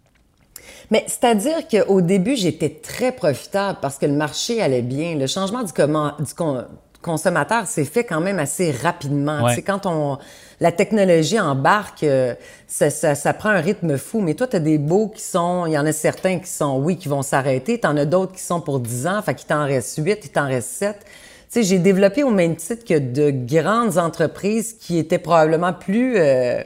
Mais 0.91 1.05
c'est-à-dire 1.07 1.67
qu'au 1.69 2.01
début, 2.01 2.37
j'étais 2.37 2.69
très 2.71 3.13
profitable 3.13 3.79
parce 3.83 3.99
que 3.99 4.07
le 4.07 4.13
marché 4.13 4.63
allait 4.63 4.83
bien. 4.83 5.17
Le 5.17 5.27
changement 5.27 5.63
du, 5.63 5.73
commen- 5.73 6.15
du 6.25 6.33
con- 6.35 6.65
consommateur 7.01 7.67
s'est 7.67 7.85
fait 7.85 8.05
quand 8.05 8.21
même 8.21 8.39
assez 8.39 8.71
rapidement. 8.71 9.43
Ouais. 9.43 9.51
Tu 9.51 9.57
sais, 9.57 9.63
quand 9.63 9.87
on, 9.87 10.19
la 10.61 10.71
technologie 10.71 11.41
embarque, 11.41 12.05
euh, 12.05 12.35
ça, 12.69 12.91
ça, 12.91 13.15
ça 13.15 13.33
prend 13.35 13.49
un 13.49 13.61
rythme 13.61 13.97
fou. 13.97 14.21
Mais 14.21 14.35
toi, 14.35 14.47
tu 14.47 14.57
as 14.57 14.61
des 14.61 14.79
beaux 14.79 15.09
qui 15.09 15.23
sont, 15.23 15.67
il 15.67 15.73
y 15.73 15.79
en 15.79 15.87
a 15.87 15.93
certains 15.93 16.39
qui 16.39 16.49
sont, 16.51 16.79
oui, 16.79 16.97
qui 16.97 17.09
vont 17.09 17.23
s'arrêter. 17.23 17.81
Tu 17.81 17.87
en 17.87 17.97
as 17.97 18.05
d'autres 18.05 18.33
qui 18.33 18.43
sont 18.43 18.61
pour 18.61 18.79
10 18.79 19.07
ans, 19.07 19.23
fait 19.23 19.35
qu'il 19.35 19.47
t'en 19.49 19.65
reste 19.65 19.99
8, 20.01 20.21
il 20.25 20.31
t'en 20.31 20.47
reste 20.47 20.69
7. 20.69 20.97
Sais, 21.53 21.65
j'ai 21.65 21.79
développé 21.79 22.23
au 22.23 22.31
même 22.31 22.57
titre 22.57 22.83
que 22.83 22.99
de 22.99 23.31
grandes 23.31 23.99
entreprises 23.99 24.73
qui 24.73 24.97
étaient 24.97 25.19
probablement 25.19 25.75
plus... 25.75 26.15
euh, 26.17 26.63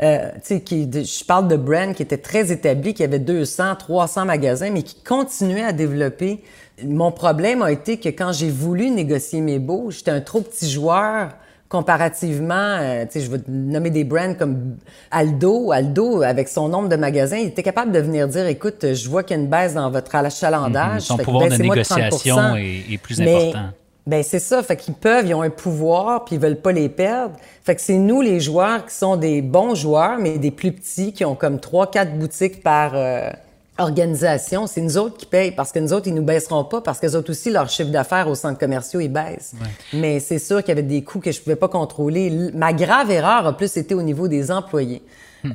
euh, 0.00 0.28
qui, 0.64 0.86
de- 0.86 1.02
je 1.02 1.24
parle 1.24 1.48
de 1.48 1.56
brand 1.56 1.92
qui 1.92 2.04
était 2.04 2.18
très 2.18 2.52
établi, 2.52 2.94
qui 2.94 3.02
avait 3.02 3.18
200, 3.18 3.74
300 3.76 4.24
magasins, 4.26 4.70
mais 4.70 4.84
qui 4.84 4.94
continuait 5.02 5.64
à 5.64 5.72
développer. 5.72 6.40
Mon 6.84 7.10
problème 7.10 7.62
a 7.62 7.72
été 7.72 7.96
que 7.98 8.10
quand 8.10 8.30
j'ai 8.32 8.48
voulu 8.48 8.90
négocier 8.90 9.40
mes 9.40 9.58
baux, 9.58 9.90
j'étais 9.90 10.12
un 10.12 10.20
trop 10.20 10.40
petit 10.40 10.70
joueur 10.70 11.30
comparativement, 11.68 12.54
euh, 12.80 13.04
je 13.12 13.28
vais 13.28 13.40
nommer 13.48 13.90
des 13.90 14.04
brands 14.04 14.34
comme 14.34 14.76
Aldo. 15.10 15.72
Aldo, 15.72 16.22
avec 16.22 16.48
son 16.48 16.68
nombre 16.68 16.88
de 16.88 16.96
magasins, 16.96 17.38
il 17.38 17.48
était 17.48 17.64
capable 17.64 17.90
de 17.90 17.98
venir 17.98 18.28
dire, 18.28 18.46
écoute, 18.46 18.92
je 18.94 19.08
vois 19.10 19.24
qu'il 19.24 19.36
y 19.36 19.40
a 19.40 19.42
une 19.42 19.48
baisse 19.50 19.74
dans 19.74 19.90
votre 19.90 20.14
achalandage. 20.14 20.94
Mhm. 20.94 21.00
Son 21.00 21.16
pouvoir 21.16 21.44
de 21.46 21.50
baissez-moi 21.50 21.74
négociation 21.74 22.36
30%. 22.36 22.56
est, 22.56 22.92
est 22.94 22.98
plus 22.98 23.18
Mais- 23.18 23.48
important. 23.48 23.70
Ben 24.06 24.24
c'est 24.24 24.40
ça, 24.40 24.62
fait 24.62 24.76
qu'ils 24.76 24.94
peuvent, 24.94 25.26
ils 25.26 25.34
ont 25.34 25.42
un 25.42 25.50
pouvoir, 25.50 26.24
puis 26.24 26.34
ils 26.34 26.40
veulent 26.40 26.60
pas 26.60 26.72
les 26.72 26.88
perdre. 26.88 27.36
Fait 27.62 27.76
que 27.76 27.80
c'est 27.80 27.98
nous 27.98 28.20
les 28.20 28.40
joueurs 28.40 28.84
qui 28.84 28.94
sont 28.94 29.16
des 29.16 29.42
bons 29.42 29.76
joueurs, 29.76 30.18
mais 30.18 30.38
des 30.38 30.50
plus 30.50 30.72
petits 30.72 31.12
qui 31.12 31.24
ont 31.24 31.36
comme 31.36 31.60
trois, 31.60 31.88
quatre 31.88 32.18
boutiques 32.18 32.64
par 32.64 32.92
euh, 32.96 33.30
organisation. 33.78 34.66
C'est 34.66 34.80
nous 34.80 34.98
autres 34.98 35.16
qui 35.16 35.26
payent 35.26 35.52
parce 35.52 35.70
que 35.70 35.78
nous 35.78 35.92
autres 35.92 36.08
ils 36.08 36.14
nous 36.14 36.24
baisseront 36.24 36.64
pas 36.64 36.80
parce 36.80 36.98
que 36.98 37.06
les 37.06 37.14
autres 37.14 37.30
aussi 37.30 37.50
leur 37.50 37.68
chiffre 37.68 37.90
d'affaires 37.90 38.28
aux 38.28 38.34
centres 38.34 38.58
commerciaux 38.58 38.98
ils 38.98 39.12
baissent. 39.12 39.54
Mais 39.92 40.18
c'est 40.18 40.40
sûr 40.40 40.58
qu'il 40.60 40.70
y 40.70 40.72
avait 40.72 40.82
des 40.82 41.02
coûts 41.04 41.20
que 41.20 41.30
je 41.30 41.40
pouvais 41.40 41.56
pas 41.56 41.68
contrôler. 41.68 42.50
Ma 42.54 42.72
grave 42.72 43.10
erreur 43.10 43.46
a 43.46 43.56
plus 43.56 43.76
été 43.76 43.94
au 43.94 44.02
niveau 44.02 44.26
des 44.26 44.50
employés. 44.50 45.02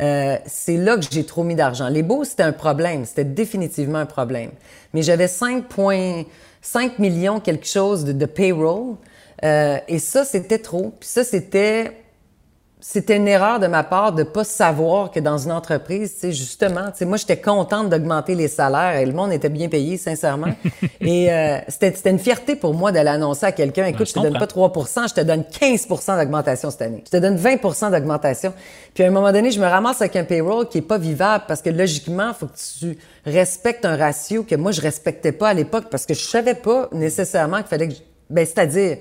Euh, 0.01 0.37
c'est 0.45 0.77
là 0.77 0.97
que 0.97 1.05
j'ai 1.09 1.23
trop 1.23 1.43
mis 1.43 1.55
d'argent. 1.55 1.87
Les 1.87 2.03
beaux, 2.03 2.23
c'était 2.23 2.43
un 2.43 2.51
problème. 2.51 3.05
C'était 3.05 3.23
définitivement 3.23 3.99
un 3.99 4.05
problème. 4.05 4.51
Mais 4.93 5.01
j'avais 5.01 5.27
5,5 6.63 6.91
millions 6.99 7.39
quelque 7.39 7.67
chose 7.67 8.05
de, 8.05 8.11
de 8.11 8.25
payroll. 8.25 8.95
Euh, 9.43 9.77
et 9.87 9.99
ça, 9.99 10.25
c'était 10.25 10.59
trop. 10.59 10.93
Puis 10.99 11.09
ça, 11.09 11.23
c'était 11.23 11.97
c'était 12.89 13.17
une 13.17 13.27
erreur 13.27 13.59
de 13.59 13.67
ma 13.67 13.83
part 13.83 14.13
de 14.13 14.23
pas 14.23 14.45
savoir 14.45 15.11
que 15.11 15.19
dans 15.19 15.37
une 15.37 15.51
entreprise, 15.51 16.13
tu 16.13 16.19
sais, 16.21 16.31
justement, 16.31 16.85
tu 16.85 16.99
sais, 16.99 17.05
moi, 17.05 17.17
j'étais 17.17 17.35
contente 17.35 17.89
d'augmenter 17.89 18.33
les 18.33 18.47
salaires 18.47 18.95
et 18.95 19.05
le 19.05 19.11
monde 19.11 19.33
était 19.33 19.49
bien 19.49 19.67
payé, 19.67 19.97
sincèrement. 19.97 20.55
et 21.01 21.29
euh, 21.29 21.57
c'était, 21.67 21.91
c'était 21.93 22.11
une 22.11 22.17
fierté 22.17 22.55
pour 22.55 22.73
moi 22.73 22.93
de 22.93 22.99
l'annoncer 22.99 23.45
à 23.45 23.51
quelqu'un. 23.51 23.87
Écoute, 23.87 24.07
je, 24.07 24.13
te 24.13 24.19
donne 24.21 24.39
pas 24.39 24.45
3% 24.45 25.09
je 25.09 25.13
te 25.13 25.19
donne 25.19 25.41
15% 25.41 26.17
d'augmentation 26.17 26.71
cette 26.71 26.81
année. 26.81 27.03
Je 27.05 27.11
te 27.11 27.17
donne 27.17 27.35
20% 27.35 27.91
d'augmentation. 27.91 28.53
Puis 28.93 29.03
à 29.03 29.07
un 29.07 29.11
moment 29.11 29.33
donné, 29.33 29.51
je 29.51 29.59
me 29.59 29.67
ramasse 29.67 29.99
avec 29.99 30.15
un 30.15 30.23
payroll 30.23 30.69
qui 30.69 30.77
est 30.77 30.81
pas 30.81 30.97
vivable 30.97 31.43
parce 31.45 31.61
que 31.61 31.69
logiquement, 31.69 32.29
il 32.29 32.35
faut 32.35 32.47
que 32.47 32.79
tu 32.79 32.97
respectes 33.25 33.83
un 33.83 33.97
ratio 33.97 34.43
que 34.43 34.55
moi, 34.55 34.71
je 34.71 34.79
respectais 34.79 35.33
pas 35.33 35.49
à 35.49 35.53
l'époque 35.53 35.87
parce 35.91 36.05
que 36.05 36.13
je 36.13 36.23
savais 36.23 36.55
pas 36.55 36.87
nécessairement 36.93 37.57
qu'il 37.57 37.67
fallait 37.67 37.89
que... 37.89 37.95
Ben, 38.29 38.45
c'est-à-dire 38.45 38.99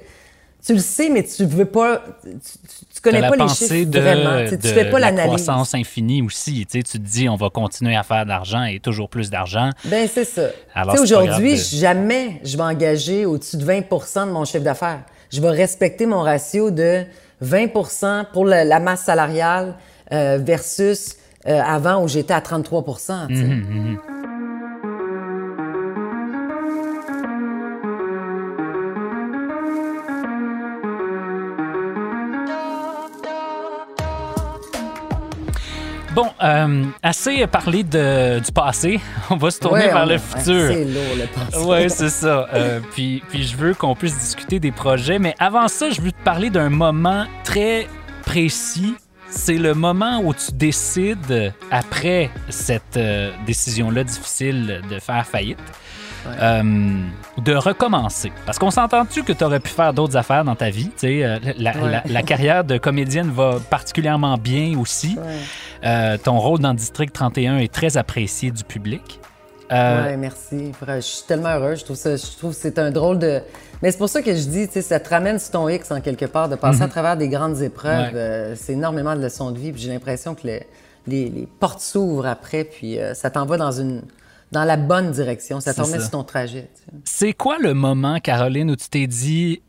tu 0.66 0.72
le 0.74 0.80
sais, 0.80 1.08
mais 1.08 1.22
tu 1.22 1.44
veux 1.44 1.64
pas, 1.64 2.02
tu, 2.22 2.30
tu 2.94 3.00
connais 3.00 3.20
pas 3.20 3.36
les 3.36 3.48
chiffres 3.48 3.88
de, 3.88 4.00
vraiment. 4.00 4.48
Tu, 4.48 4.56
de 4.56 4.66
fais 4.66 4.90
pas 4.90 4.98
la 4.98 5.10
l'analyse. 5.10 5.26
croissance 5.44 5.74
infinie 5.74 6.22
aussi. 6.22 6.66
Tu, 6.66 6.78
sais, 6.78 6.82
tu 6.82 6.98
te 6.98 7.04
dis, 7.06 7.28
on 7.28 7.36
va 7.36 7.50
continuer 7.50 7.94
à 7.96 8.02
faire 8.02 8.26
d'argent 8.26 8.64
et 8.64 8.80
toujours 8.80 9.08
plus 9.08 9.30
d'argent. 9.30 9.70
Ben 9.84 10.08
c'est 10.12 10.24
ça. 10.24 10.48
Alors, 10.74 10.94
Tu 10.96 11.00
aujourd'hui, 11.02 11.52
de- 11.52 11.56
jamais 11.56 12.40
je 12.44 12.56
vais 12.56 12.62
engager 12.64 13.24
au-dessus 13.26 13.56
de 13.58 13.64
20 13.64 13.80
de 14.26 14.30
mon 14.32 14.44
chiffre 14.44 14.64
d'affaires. 14.64 15.02
Je 15.32 15.40
vais 15.40 15.50
respecter 15.50 16.06
mon 16.06 16.20
ratio 16.20 16.70
de 16.70 17.04
20% 17.44 18.26
pour 18.32 18.44
la, 18.44 18.64
la 18.64 18.80
masse 18.80 19.02
salariale 19.02 19.74
euh, 20.12 20.38
versus 20.40 21.16
euh, 21.46 21.60
avant 21.60 22.02
où 22.02 22.08
j'étais 22.08 22.34
à 22.34 22.40
33 22.40 22.84
tu 23.28 23.36
sais. 23.36 23.42
Bon, 23.42 23.96
euh, 36.46 36.84
assez 37.02 37.46
parlé 37.46 37.82
de, 37.82 38.38
du 38.38 38.52
passé. 38.52 39.00
On 39.30 39.36
va 39.36 39.50
se 39.50 39.58
tourner 39.60 39.86
Ouais, 39.86 39.92
vers 39.92 40.04
on- 40.04 40.06
le 40.06 40.18
futur. 40.18 40.42
c'est 40.44 40.84
lourd, 40.84 41.16
le 41.16 41.26
passé. 41.26 41.64
Oui, 41.66 41.90
c'est 41.90 42.10
ça. 42.10 42.48
Euh, 42.54 42.80
puis, 42.92 43.22
puis 43.28 43.42
je 43.44 43.56
veux 43.56 43.74
qu'on 43.74 43.94
puisse 43.94 44.16
discuter 44.18 44.58
des 44.60 44.72
projets. 44.72 45.18
Mais 45.18 45.34
avant 45.38 45.68
ça, 45.68 45.90
je 45.90 46.00
veux 46.00 46.12
te 46.12 46.22
parler 46.24 46.50
d'un 46.50 46.70
moment 46.70 47.26
très 47.44 47.86
précis. 48.24 48.94
C'est 49.28 49.58
le 49.58 49.74
moment 49.74 50.20
où 50.22 50.32
tu 50.32 50.52
décides, 50.52 51.52
après 51.70 52.30
cette 52.48 52.96
euh, 52.96 53.32
décision-là 53.44 54.04
difficile 54.04 54.82
de 54.88 54.98
faire 55.00 55.26
faillite, 55.26 55.58
euh, 56.40 56.62
de 57.38 57.54
recommencer. 57.54 58.32
Parce 58.44 58.58
qu'on 58.58 58.70
s'entend-tu 58.70 59.22
que 59.22 59.32
tu 59.32 59.44
aurais 59.44 59.60
pu 59.60 59.70
faire 59.70 59.92
d'autres 59.92 60.16
affaires 60.16 60.44
dans 60.44 60.54
ta 60.56 60.70
vie? 60.70 60.90
euh, 61.04 61.38
la, 61.58 61.72
Ouais. 61.76 61.90
la- 61.90 62.02
la 62.06 62.22
carrière 62.22 62.64
de 62.64 62.78
comédienne 62.78 63.30
va 63.30 63.58
particulièrement 63.70 64.36
bien 64.38 64.78
aussi. 64.78 65.16
Ouais. 65.18 65.32
Euh, 65.84 66.18
ton 66.22 66.38
rôle 66.38 66.60
dans 66.60 66.74
District 66.74 67.12
31 67.12 67.58
est 67.58 67.72
très 67.72 67.96
apprécié 67.96 68.50
du 68.50 68.64
public. 68.64 69.20
Ouais, 69.70 70.16
merci. 70.16 70.72
Je 70.86 71.00
suis 71.00 71.26
tellement 71.26 71.48
heureuse. 71.48 71.80
Je 71.80 71.84
trouve 71.84 71.96
ça, 71.96 72.14
je 72.16 72.36
trouve 72.38 72.52
que 72.54 72.60
c'est 72.60 72.78
un 72.78 72.90
drôle 72.92 73.18
de. 73.18 73.40
Mais 73.82 73.90
c'est 73.90 73.98
pour 73.98 74.08
ça 74.08 74.22
que 74.22 74.32
je 74.34 74.44
dis, 74.48 74.66
tu 74.68 74.74
sais, 74.74 74.82
ça 74.82 75.00
te 75.00 75.08
ramène 75.10 75.38
sur 75.40 75.50
ton 75.50 75.68
X 75.68 75.90
en 75.90 76.00
quelque 76.00 76.24
part, 76.26 76.48
de 76.48 76.54
passer 76.54 76.82
à 76.82 76.88
travers 76.88 77.16
des 77.16 77.28
grandes 77.28 77.60
épreuves. 77.60 78.54
C'est 78.56 78.74
énormément 78.74 79.16
de 79.16 79.22
leçons 79.22 79.50
de 79.50 79.58
vie. 79.58 79.72
J'ai 79.76 79.90
l'impression 79.90 80.34
que 80.36 80.46
les, 80.46 80.66
les, 81.08 81.28
les 81.30 81.46
portes 81.58 81.80
s'ouvrent 81.80 82.26
après, 82.26 82.62
puis 82.64 82.96
ça 83.14 83.28
t'envoie 83.28 83.56
dans 83.58 83.72
une 83.72 84.02
dans 84.52 84.64
la 84.64 84.76
bonne 84.76 85.10
direction. 85.10 85.60
Ça 85.60 85.74
t'emmène 85.74 86.00
sur 86.00 86.10
ton 86.10 86.24
trajet. 86.24 86.70
tu 86.74 86.82
sais. 86.82 86.90
C'est 87.04 87.32
quoi 87.32 87.58
le 87.58 87.74
moment, 87.74 88.20
Caroline, 88.20 88.70
où 88.70 88.76
tu 88.76 88.88
t'es 88.88 89.06
dit 89.06 89.60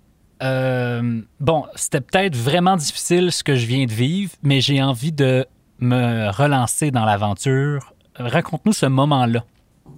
euh, 0.43 1.21
bon, 1.39 1.65
c'était 1.75 2.01
peut-être 2.01 2.35
vraiment 2.35 2.75
difficile 2.77 3.31
ce 3.31 3.43
que 3.43 3.55
je 3.55 3.65
viens 3.65 3.85
de 3.85 3.91
vivre, 3.91 4.31
mais 4.43 4.61
j'ai 4.61 4.81
envie 4.83 5.11
de 5.11 5.45
me 5.79 6.29
relancer 6.31 6.91
dans 6.91 7.05
l'aventure. 7.05 7.93
Raconte-nous 8.15 8.73
ce 8.73 8.85
moment-là. 8.85 9.43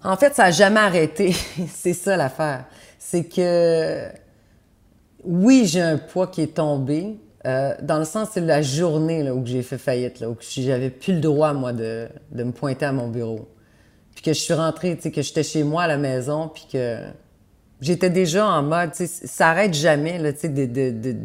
En 0.03 0.15
fait, 0.15 0.33
ça 0.35 0.43
n'a 0.43 0.51
jamais 0.51 0.79
arrêté. 0.79 1.33
c'est 1.67 1.93
ça 1.93 2.15
l'affaire. 2.15 2.65
C'est 2.97 3.25
que 3.25 4.07
oui, 5.23 5.63
j'ai 5.65 5.81
un 5.81 5.97
poids 5.97 6.27
qui 6.27 6.41
est 6.41 6.55
tombé. 6.55 7.17
euh, 7.45 7.73
dans 7.81 7.99
le 7.99 8.05
sens, 8.05 8.29
c'est 8.33 8.41
la 8.41 8.61
journée 8.61 9.23
là, 9.23 9.33
où 9.33 9.45
j'ai 9.45 9.61
fait 9.63 9.77
faillite, 9.77 10.19
là, 10.19 10.29
où 10.29 10.37
j'avais 10.39 10.89
plus 10.89 11.13
le 11.13 11.21
droit, 11.21 11.53
moi, 11.53 11.73
de, 11.73 12.07
de 12.31 12.43
me 12.43 12.51
pointer 12.51 12.85
à 12.85 12.91
mon 12.91 13.07
bureau. 13.09 13.49
Puis 14.19 14.31
que 14.31 14.33
je 14.33 14.41
suis 14.41 14.53
rentrée, 14.53 14.97
tu 14.97 15.03
sais, 15.03 15.11
que 15.11 15.21
j'étais 15.21 15.43
chez 15.43 15.63
moi 15.63 15.83
à 15.83 15.87
la 15.87 15.95
maison, 15.95 16.51
puis 16.53 16.67
que 16.69 16.97
j'étais 17.79 18.09
déjà 18.09 18.45
en 18.45 18.61
mode, 18.61 18.91
tu 18.91 19.07
sais, 19.07 19.27
ça 19.27 19.47
arrête 19.47 19.73
jamais, 19.73 20.17
là, 20.17 20.33
tu 20.33 20.39
sais, 20.39 20.49
de, 20.49 20.65
de, 20.65 21.15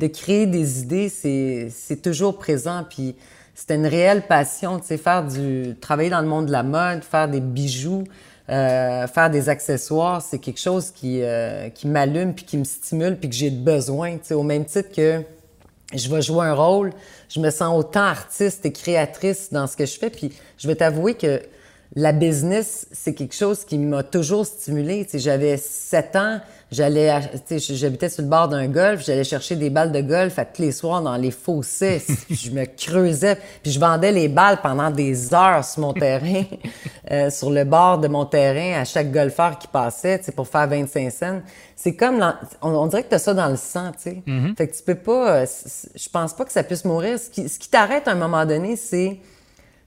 de, 0.00 0.06
créer 0.08 0.48
des 0.48 0.80
idées, 0.80 1.08
c'est 1.08 1.68
c'est 1.70 2.02
toujours 2.02 2.38
présent, 2.38 2.84
puis 2.90 3.14
c'était 3.54 3.76
une 3.76 3.86
réelle 3.86 4.22
passion, 4.22 4.80
tu 4.80 4.86
sais, 4.86 4.96
faire 4.96 5.24
du... 5.24 5.76
travailler 5.80 6.10
dans 6.10 6.20
le 6.20 6.26
monde 6.26 6.46
de 6.46 6.50
la 6.50 6.64
mode, 6.64 7.04
faire 7.04 7.28
des 7.28 7.38
bijoux, 7.40 8.02
euh, 8.48 9.06
faire 9.06 9.30
des 9.30 9.48
accessoires, 9.48 10.20
c'est 10.20 10.40
quelque 10.40 10.58
chose 10.58 10.90
qui, 10.90 11.22
euh, 11.22 11.68
qui 11.68 11.86
m'allume, 11.86 12.34
puis 12.34 12.44
qui 12.44 12.56
me 12.56 12.64
stimule, 12.64 13.18
puis 13.18 13.30
que 13.30 13.36
j'ai 13.36 13.50
besoin, 13.50 14.14
tu 14.14 14.24
sais, 14.24 14.34
au 14.34 14.42
même 14.42 14.64
titre 14.64 14.90
que 14.92 15.22
je 15.94 16.12
vais 16.12 16.22
jouer 16.22 16.44
un 16.46 16.54
rôle, 16.54 16.92
je 17.28 17.38
me 17.38 17.50
sens 17.50 17.78
autant 17.78 18.00
artiste 18.00 18.66
et 18.66 18.72
créatrice 18.72 19.52
dans 19.52 19.68
ce 19.68 19.76
que 19.76 19.86
je 19.86 19.96
fais. 19.96 20.10
Puis 20.10 20.32
je 20.58 20.66
vais 20.66 20.74
t'avouer 20.74 21.14
que 21.14 21.40
la 21.94 22.12
business, 22.12 22.86
c'est 22.90 23.12
quelque 23.12 23.34
chose 23.34 23.64
qui 23.66 23.76
m'a 23.76 24.02
toujours 24.02 24.46
stimulée. 24.46 25.04
Tu 25.04 25.10
sais, 25.12 25.18
j'avais 25.18 25.58
7 25.58 26.16
ans, 26.16 26.40
j'allais, 26.70 27.10
ach- 27.10 27.30
tu 27.46 27.60
sais, 27.60 27.74
j'habitais 27.74 28.08
sur 28.08 28.22
le 28.22 28.28
bord 28.28 28.48
d'un 28.48 28.66
golf, 28.66 29.04
j'allais 29.04 29.24
chercher 29.24 29.56
des 29.56 29.68
balles 29.68 29.92
de 29.92 30.00
golf 30.00 30.38
à 30.38 30.46
tous 30.46 30.62
les 30.62 30.72
soirs 30.72 31.02
dans 31.02 31.16
les 31.16 31.30
fossés. 31.30 32.02
Je 32.30 32.50
me 32.50 32.64
creusais, 32.64 33.36
puis 33.62 33.70
je 33.72 33.78
vendais 33.78 34.10
les 34.10 34.28
balles 34.28 34.60
pendant 34.62 34.90
des 34.90 35.34
heures 35.34 35.62
sur 35.64 35.82
mon 35.82 35.92
terrain, 35.92 36.44
euh, 37.10 37.28
sur 37.28 37.50
le 37.50 37.64
bord 37.64 37.98
de 37.98 38.08
mon 38.08 38.24
terrain 38.24 38.80
à 38.80 38.84
chaque 38.86 39.12
golfeur 39.12 39.58
qui 39.58 39.68
passait, 39.68 40.18
tu 40.18 40.24
sais, 40.24 40.32
pour 40.32 40.48
faire 40.48 40.66
25 40.68 41.10
cents. 41.12 41.40
C'est 41.76 41.94
comme, 41.94 42.24
on, 42.62 42.70
on 42.70 42.86
dirait 42.86 43.02
que 43.02 43.10
tu 43.10 43.16
as 43.16 43.18
ça 43.18 43.34
dans 43.34 43.48
le 43.48 43.56
sang, 43.56 43.92
tu 43.92 44.10
sais. 44.10 44.22
Fait 44.56 44.66
que 44.68 44.74
tu 44.74 44.82
peux 44.82 44.94
pas, 44.94 45.40
euh, 45.42 45.46
je 45.94 46.08
pense 46.08 46.32
pas 46.32 46.46
que 46.46 46.52
ça 46.52 46.62
puisse 46.62 46.86
mourir. 46.86 47.18
Ce 47.18 47.28
qui, 47.28 47.50
ce 47.50 47.58
qui 47.58 47.68
t'arrête 47.68 48.08
à 48.08 48.12
un 48.12 48.14
moment 48.14 48.46
donné, 48.46 48.76
c'est 48.76 49.18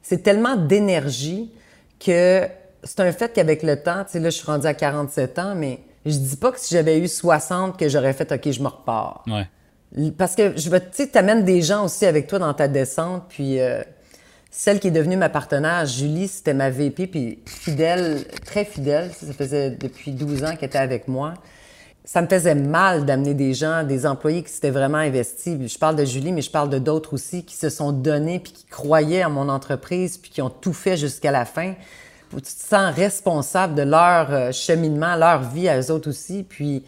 c'est 0.04 0.22
tellement 0.22 0.56
d'énergie 0.56 1.52
que 2.00 2.48
c'est 2.84 3.00
un 3.00 3.12
fait 3.12 3.34
qu'avec 3.34 3.64
le 3.64 3.82
temps, 3.82 4.04
tu 4.06 4.14
sais, 4.14 4.20
là, 4.20 4.30
je 4.30 4.36
suis 4.38 4.46
rendue 4.46 4.68
à 4.68 4.74
47 4.74 5.40
ans, 5.40 5.56
mais 5.56 5.80
je 6.06 6.18
dis 6.18 6.38
pas 6.38 6.52
que 6.52 6.60
si 6.60 6.74
j'avais 6.74 7.00
eu 7.00 7.08
60, 7.08 7.78
que 7.78 7.90
j'aurais 7.90 8.14
fait, 8.14 8.32
OK, 8.32 8.52
je 8.52 8.62
me 8.62 8.68
repars. 8.68 9.24
Ouais. 9.28 10.12
Parce 10.18 10.36
que 10.36 10.58
je 10.58 10.70
veux, 10.70 10.80
tu 10.80 10.88
sais, 10.92 11.08
t'amènes 11.08 11.44
des 11.44 11.62
gens 11.62 11.86
aussi 11.86 12.06
avec 12.06 12.28
toi 12.28 12.40
dans 12.40 12.54
ta 12.54 12.68
descente, 12.68 13.24
puis 13.30 13.60
euh, 13.60 13.82
celle 14.52 14.80
qui 14.80 14.88
est 14.88 14.92
devenue 14.92 15.18
ma 15.18 15.30
partenaire, 15.30 15.86
Julie, 15.86 16.28
c'était 16.28 16.54
ma 16.54 16.70
VP, 16.70 17.08
puis 17.08 17.40
fidèle, 17.46 18.26
très 18.46 18.66
fidèle, 18.66 19.12
ça 19.14 19.34
faisait 19.34 19.72
depuis 19.72 20.12
12 20.12 20.44
ans 20.44 20.56
qu'elle 20.56 20.70
était 20.70 20.78
avec 20.78 21.08
moi. 21.08 21.34
Ça 22.06 22.22
me 22.22 22.28
faisait 22.28 22.54
mal 22.54 23.04
d'amener 23.06 23.34
des 23.34 23.56
gens, 23.56 23.84
des 23.84 24.06
employés 24.06 24.44
qui 24.44 24.52
s'étaient 24.52 24.70
vraiment 24.70 25.00
investis. 25.00 25.58
Je 25.60 25.78
parle 25.80 25.96
de 25.96 26.06
Julie, 26.06 26.32
mais 26.32 26.44
je 26.44 26.52
parle 26.52 26.70
de 26.70 26.78
d'autres 26.78 27.16
aussi 27.16 27.44
qui 27.44 27.56
se 27.56 27.70
sont 27.70 27.92
donnés, 27.92 28.40
puis 28.40 28.54
qui 28.54 28.66
croyaient 28.66 29.26
en 29.26 29.32
mon 29.32 29.50
entreprise, 29.50 30.18
puis 30.18 30.30
qui 30.30 30.42
ont 30.44 30.52
tout 30.52 30.74
fait 30.74 30.98
jusqu'à 30.98 31.32
la 31.32 31.46
fin. 31.46 31.74
Tu 32.30 32.42
te 32.42 32.48
sens 32.48 32.94
responsable 32.94 33.76
de 33.76 33.82
leur 33.82 34.32
euh, 34.32 34.52
cheminement, 34.52 35.16
leur 35.16 35.42
vie 35.42 35.70
à 35.70 35.80
eux 35.80 35.90
autres 35.90 36.10
aussi. 36.10 36.44
Puis 36.44 36.84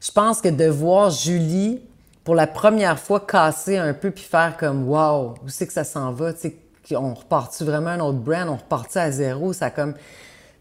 je 0.00 0.12
pense 0.12 0.40
que 0.40 0.48
de 0.48 0.66
voir 0.66 1.10
Julie 1.10 1.80
pour 2.22 2.34
la 2.34 2.46
première 2.46 2.98
fois 2.98 3.20
casser 3.20 3.76
un 3.76 3.92
peu 3.92 4.10
puis 4.10 4.24
faire 4.24 4.56
comme 4.56 4.88
wow, 4.88 5.34
où 5.44 5.48
c'est 5.48 5.66
que 5.66 5.72
ça 5.72 5.84
s'en 5.84 6.12
va, 6.12 6.32
tu 6.32 6.40
sais, 6.40 6.96
on 6.96 7.12
repart-tu 7.12 7.64
vraiment 7.64 7.90
un 7.90 8.00
autre 8.00 8.18
brand, 8.18 8.48
on 8.48 8.56
repart 8.56 8.96
à 8.96 9.10
zéro, 9.10 9.52
ça 9.52 9.70
comme 9.70 9.94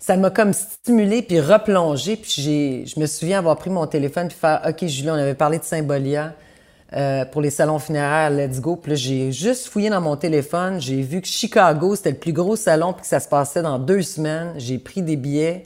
ça 0.05 0.17
m'a 0.17 0.29
comme 0.31 0.51
stimulé 0.51 1.21
puis 1.21 1.39
replongé 1.39 2.17
puis 2.17 2.33
j'ai 2.37 2.83
je 2.85 2.99
me 2.99 3.05
souviens 3.05 3.37
avoir 3.39 3.55
pris 3.55 3.69
mon 3.69 3.87
téléphone 3.87 4.27
puis 4.27 4.35
faire 4.37 4.61
OK 4.67 4.85
Julie, 4.85 5.09
on 5.09 5.13
avait 5.13 5.33
parlé 5.33 5.59
de 5.59 5.63
Symbolia 5.63 6.33
euh, 6.91 7.23
pour 7.23 7.39
les 7.39 7.49
salons 7.49 7.79
funéraires 7.79 8.29
Let's 8.29 8.59
Go. 8.59 8.75
Puis 8.75 8.91
là, 8.91 8.95
j'ai 8.97 9.31
juste 9.31 9.67
fouillé 9.67 9.89
dans 9.89 10.01
mon 10.01 10.17
téléphone, 10.17 10.81
j'ai 10.81 11.01
vu 11.01 11.21
que 11.21 11.27
Chicago, 11.27 11.95
c'était 11.95 12.11
le 12.11 12.17
plus 12.17 12.33
gros 12.33 12.57
salon 12.57 12.91
puis 12.91 13.03
que 13.03 13.07
ça 13.07 13.21
se 13.21 13.29
passait 13.29 13.61
dans 13.61 13.79
deux 13.79 14.01
semaines. 14.01 14.51
J'ai 14.57 14.77
pris 14.77 15.01
des 15.01 15.15
billets. 15.15 15.63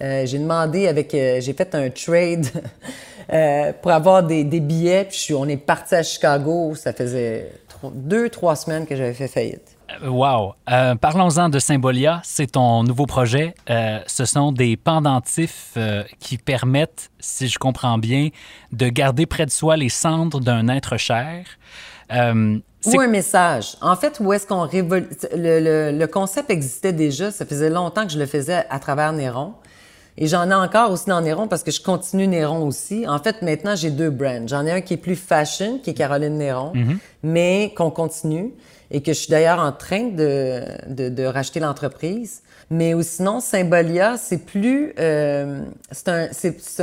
Euh, 0.00 0.24
j'ai 0.24 0.38
demandé 0.38 0.86
avec, 0.86 1.12
euh, 1.12 1.40
j'ai 1.40 1.52
fait 1.52 1.74
un 1.74 1.90
trade 1.90 2.46
euh, 3.32 3.72
pour 3.82 3.90
avoir 3.90 4.22
des, 4.22 4.44
des 4.44 4.60
billets. 4.60 5.04
Puis 5.04 5.16
je 5.16 5.20
suis- 5.20 5.34
on 5.34 5.48
est 5.48 5.56
parti 5.56 5.96
à 5.96 6.04
Chicago. 6.04 6.76
Ça 6.76 6.92
faisait 6.92 7.50
deux, 7.92 8.30
trois 8.30 8.54
semaines 8.54 8.86
que 8.86 8.94
j'avais 8.94 9.14
fait 9.14 9.28
faillite. 9.28 9.76
Euh, 10.02 10.08
Wow. 10.08 10.54
Euh, 10.70 10.94
Parlons-en 10.94 11.48
de 11.48 11.58
Symbolia. 11.58 12.20
C'est 12.24 12.52
ton 12.52 12.82
nouveau 12.82 13.06
projet. 13.06 13.54
Euh, 13.68 14.00
ce 14.06 14.24
sont 14.24 14.52
des 14.52 14.76
pendentifs 14.76 15.72
euh, 15.76 16.02
qui 16.18 16.38
permettent, 16.38 17.10
si 17.18 17.48
je 17.48 17.58
comprends 17.58 17.98
bien, 17.98 18.28
de 18.72 18.88
garder 18.88 19.26
près 19.26 19.46
de 19.46 19.50
soi 19.50 19.76
les 19.76 19.88
cendres 19.88 20.40
d'un 20.40 20.68
être 20.68 20.96
cher. 20.96 21.44
Ou 22.12 22.98
un 22.98 23.06
message. 23.08 23.76
En 23.82 23.94
fait, 23.94 24.18
où 24.20 24.32
est-ce 24.32 24.46
qu'on 24.46 24.66
révol... 24.66 25.06
le, 25.36 25.60
le, 25.60 25.98
le 25.98 26.06
concept 26.06 26.50
existait 26.50 26.92
déjà. 26.92 27.30
Ça 27.30 27.44
faisait 27.44 27.70
longtemps 27.70 28.06
que 28.06 28.12
je 28.12 28.18
le 28.18 28.26
faisais 28.26 28.64
à 28.70 28.78
travers 28.78 29.12
Néron. 29.12 29.54
Et 30.16 30.26
j'en 30.26 30.50
ai 30.50 30.54
encore 30.54 30.90
aussi 30.90 31.08
dans 31.08 31.20
Néron 31.20 31.46
parce 31.46 31.62
que 31.62 31.70
je 31.70 31.80
continue 31.80 32.26
Néron 32.26 32.66
aussi. 32.66 33.06
En 33.08 33.18
fait, 33.18 33.42
maintenant, 33.42 33.76
j'ai 33.76 33.90
deux 33.90 34.10
brands. 34.10 34.46
J'en 34.46 34.66
ai 34.66 34.72
un 34.72 34.80
qui 34.80 34.94
est 34.94 34.98
plus 34.98 35.16
fashion, 35.16 35.78
qui 35.78 35.90
est 35.90 35.94
Caroline 35.94 36.36
Néron, 36.36 36.72
mais 37.22 37.72
qu'on 37.76 37.90
continue 37.90 38.52
et 38.90 39.02
que 39.02 39.12
je 39.12 39.18
suis 39.18 39.30
d'ailleurs 39.30 39.60
en 39.60 39.72
train 39.72 40.08
de, 40.08 40.62
de, 40.88 41.08
de 41.08 41.24
racheter 41.24 41.60
l'entreprise. 41.60 42.42
Mais 42.70 42.94
ou 42.94 43.02
sinon, 43.02 43.40
Symbolia, 43.40 44.16
c'est 44.16 44.38
plus... 44.38 44.92
euh, 44.98 45.62
c'est 45.90 46.08
un, 46.08 46.28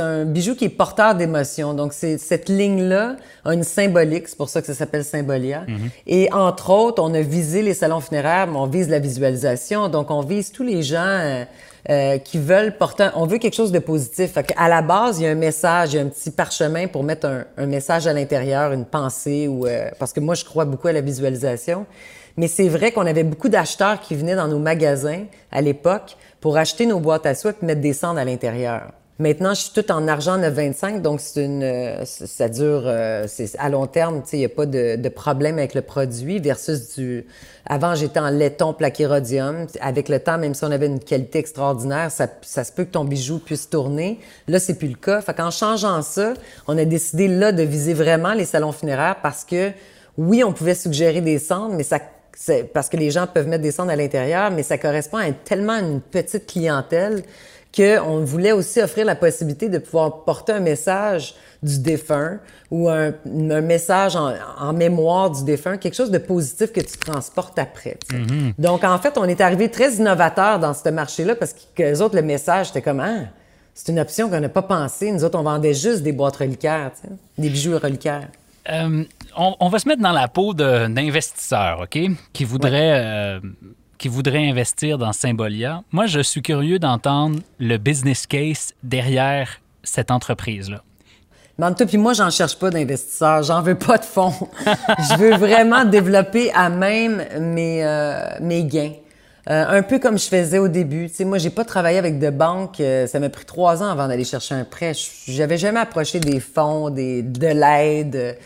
un 0.02 0.24
bijou 0.24 0.54
qui 0.54 0.66
est 0.66 0.68
porteur 0.68 1.14
d'émotions. 1.14 1.72
Donc, 1.72 1.92
c'est, 1.94 2.18
cette 2.18 2.48
ligne-là 2.48 3.16
a 3.44 3.54
une 3.54 3.64
symbolique. 3.64 4.28
C'est 4.28 4.36
pour 4.36 4.50
ça 4.50 4.60
que 4.60 4.66
ça 4.66 4.74
s'appelle 4.74 5.04
Symbolia. 5.04 5.64
Et 6.06 6.30
entre 6.32 6.70
autres, 6.70 7.02
on 7.02 7.14
a 7.14 7.22
visé 7.22 7.62
les 7.62 7.74
salons 7.74 8.00
funéraires, 8.00 8.48
mais 8.48 8.58
on 8.58 8.66
vise 8.66 8.88
la 8.90 8.98
visualisation. 8.98 9.88
Donc, 9.88 10.10
on 10.10 10.20
vise 10.20 10.52
tous 10.52 10.64
les 10.64 10.82
gens... 10.82 10.98
euh, 11.06 11.44
euh, 11.90 12.18
qui 12.18 12.38
veulent 12.38 12.76
porter, 12.76 13.04
un- 13.04 13.12
on 13.16 13.26
veut 13.26 13.38
quelque 13.38 13.54
chose 13.54 13.72
de 13.72 13.78
positif. 13.78 14.32
Fait 14.32 14.52
à 14.56 14.68
la 14.68 14.82
base, 14.82 15.20
il 15.20 15.24
y 15.24 15.26
a 15.26 15.30
un 15.30 15.34
message, 15.34 15.92
il 15.92 15.96
y 15.96 15.98
a 15.98 16.02
un 16.02 16.08
petit 16.08 16.30
parchemin 16.30 16.86
pour 16.86 17.02
mettre 17.04 17.26
un, 17.26 17.44
un 17.56 17.66
message 17.66 18.06
à 18.06 18.12
l'intérieur, 18.12 18.72
une 18.72 18.84
pensée 18.84 19.48
ou 19.48 19.66
euh, 19.66 19.88
parce 19.98 20.12
que 20.12 20.20
moi 20.20 20.34
je 20.34 20.44
crois 20.44 20.64
beaucoup 20.64 20.88
à 20.88 20.92
la 20.92 21.00
visualisation. 21.00 21.86
Mais 22.36 22.46
c'est 22.48 22.68
vrai 22.68 22.92
qu'on 22.92 23.06
avait 23.06 23.24
beaucoup 23.24 23.48
d'acheteurs 23.48 24.00
qui 24.00 24.14
venaient 24.14 24.36
dans 24.36 24.46
nos 24.48 24.60
magasins 24.60 25.24
à 25.50 25.60
l'époque 25.60 26.16
pour 26.40 26.56
acheter 26.56 26.86
nos 26.86 27.00
boîtes 27.00 27.26
à 27.26 27.34
soie 27.34 27.52
et 27.60 27.66
mettre 27.66 27.80
des 27.80 27.92
cendres 27.92 28.20
à 28.20 28.24
l'intérieur. 28.24 28.92
Maintenant, 29.20 29.52
je 29.52 29.62
suis 29.62 29.72
tout 29.72 29.90
en 29.90 30.06
argent 30.06 30.38
9,25, 30.38 31.02
donc 31.02 31.20
c'est 31.20 31.44
une, 31.44 31.64
euh, 31.64 32.04
ça 32.04 32.48
dure, 32.48 32.84
euh, 32.86 33.24
c'est 33.26 33.50
à 33.58 33.68
long 33.68 33.88
terme, 33.88 34.22
tu 34.22 34.28
sais, 34.28 34.36
il 34.36 34.40
n'y 34.40 34.46
a 34.46 34.48
pas 34.48 34.64
de, 34.64 34.94
de 34.94 35.08
problème 35.08 35.58
avec 35.58 35.74
le 35.74 35.82
produit 35.82 36.38
versus 36.38 36.94
du. 36.96 37.26
Avant, 37.66 37.96
j'étais 37.96 38.20
en 38.20 38.30
laiton 38.30 38.72
plaqué 38.74 39.06
rhodium. 39.06 39.66
Avec 39.80 40.08
le 40.08 40.20
temps, 40.20 40.38
même 40.38 40.54
si 40.54 40.62
on 40.64 40.70
avait 40.70 40.86
une 40.86 41.00
qualité 41.00 41.40
extraordinaire, 41.40 42.12
ça, 42.12 42.28
ça 42.42 42.62
se 42.62 42.70
peut 42.70 42.84
que 42.84 42.92
ton 42.92 43.04
bijou 43.04 43.40
puisse 43.40 43.68
tourner. 43.68 44.20
Là, 44.46 44.60
c'est 44.60 44.74
plus 44.74 44.88
le 44.88 44.94
cas. 44.94 45.20
Fait 45.20 45.34
qu'en 45.34 45.50
changeant 45.50 46.00
ça, 46.02 46.34
on 46.68 46.78
a 46.78 46.84
décidé 46.84 47.26
là 47.26 47.50
de 47.50 47.64
viser 47.64 47.94
vraiment 47.94 48.34
les 48.34 48.44
salons 48.44 48.72
funéraires 48.72 49.16
parce 49.20 49.44
que 49.44 49.72
oui, 50.16 50.44
on 50.44 50.52
pouvait 50.52 50.76
suggérer 50.76 51.22
des 51.22 51.40
cendres, 51.40 51.74
mais 51.74 51.82
ça 51.82 51.98
parce 52.72 52.88
que 52.88 52.96
les 52.96 53.10
gens 53.10 53.26
peuvent 53.26 53.48
mettre 53.48 53.62
des 53.62 53.72
cendres 53.72 53.90
à 53.90 53.96
l'intérieur, 53.96 54.50
mais 54.50 54.62
ça 54.62 54.78
correspond 54.78 55.16
à 55.16 55.30
tellement 55.32 55.74
une 55.74 56.00
petite 56.00 56.46
clientèle 56.46 57.22
qu'on 57.74 58.24
voulait 58.24 58.52
aussi 58.52 58.80
offrir 58.80 59.04
la 59.04 59.14
possibilité 59.14 59.68
de 59.68 59.78
pouvoir 59.78 60.24
porter 60.24 60.52
un 60.52 60.60
message 60.60 61.34
du 61.62 61.78
défunt 61.80 62.38
ou 62.70 62.88
un, 62.88 63.12
un 63.26 63.60
message 63.60 64.14
en, 64.16 64.32
en 64.58 64.72
mémoire 64.72 65.30
du 65.30 65.44
défunt, 65.44 65.76
quelque 65.76 65.94
chose 65.94 66.10
de 66.10 66.18
positif 66.18 66.72
que 66.72 66.80
tu 66.80 66.96
transportes 66.98 67.58
après. 67.58 67.98
sais. 68.10 68.18
Donc, 68.58 68.84
en 68.84 68.98
fait, 68.98 69.18
on 69.18 69.24
est 69.24 69.40
arrivé 69.40 69.70
très 69.70 69.94
innovateur 69.94 70.58
dans 70.58 70.74
ce 70.74 70.88
marché-là 70.88 71.34
parce 71.34 71.52
que 71.52 71.82
les 71.82 72.00
autres, 72.00 72.16
le 72.16 72.22
message, 72.22 72.68
c'était 72.68 72.82
comme, 72.82 73.00
ah, 73.00 73.24
c'est 73.74 73.92
une 73.92 74.00
option 74.00 74.28
qu'on 74.28 74.40
n'a 74.40 74.48
pas 74.48 74.62
pensé. 74.62 75.10
Nous 75.12 75.24
autres, 75.24 75.38
on 75.38 75.42
vendait 75.42 75.74
juste 75.74 76.02
des 76.02 76.12
boîtes 76.12 76.36
reliquaires, 76.36 76.92
des 77.36 77.48
bijoux 77.48 77.78
reliquaires. 77.78 78.28
Euh, 78.70 79.04
on, 79.36 79.54
on 79.60 79.68
va 79.68 79.78
se 79.78 79.88
mettre 79.88 80.02
dans 80.02 80.12
la 80.12 80.28
peau 80.28 80.52
d'investisseurs, 80.52 81.82
OK, 81.82 81.98
qui 82.32 82.44
voudraient, 82.44 83.00
euh, 83.04 83.40
qui 83.98 84.08
voudraient 84.08 84.48
investir 84.48 84.96
dans 84.98 85.12
Symbolia. 85.12 85.82
Moi, 85.92 86.06
je 86.06 86.20
suis 86.20 86.42
curieux 86.42 86.78
d'entendre 86.78 87.40
le 87.58 87.76
business 87.76 88.26
case 88.26 88.72
derrière 88.82 89.60
cette 89.82 90.10
entreprise-là. 90.10 90.82
Tout 91.60 91.74
cas, 91.74 91.86
puis 91.86 91.98
moi, 91.98 92.12
j'en 92.12 92.30
cherche 92.30 92.56
pas 92.56 92.70
d'investisseurs, 92.70 93.42
j'en 93.42 93.60
veux 93.62 93.74
pas 93.74 93.98
de 93.98 94.04
fonds. 94.04 94.32
je 94.64 95.18
veux 95.18 95.36
vraiment 95.36 95.84
développer 95.84 96.52
à 96.52 96.70
même 96.70 97.24
mes, 97.40 97.84
euh, 97.84 98.20
mes 98.40 98.64
gains. 98.64 98.92
Euh, 99.50 99.64
un 99.66 99.82
peu 99.82 99.98
comme 99.98 100.18
je 100.18 100.28
faisais 100.28 100.58
au 100.58 100.68
début. 100.68 101.08
Tu 101.08 101.16
sais, 101.16 101.24
moi, 101.24 101.38
j'ai 101.38 101.50
pas 101.50 101.64
travaillé 101.64 101.98
avec 101.98 102.18
de 102.18 102.30
banques. 102.30 102.80
euh, 102.80 103.06
ça 103.06 103.18
m'a 103.18 103.28
pris 103.30 103.46
trois 103.46 103.82
ans 103.82 103.88
avant 103.88 104.06
d'aller 104.06 104.24
chercher 104.24 104.54
un 104.54 104.64
prêt. 104.64 104.92
J'avais 105.26 105.56
jamais 105.56 105.80
approché 105.80 106.20
des 106.20 106.38
fonds, 106.38 106.90
des, 106.90 107.22
de 107.22 107.46
l'aide. 107.46 108.38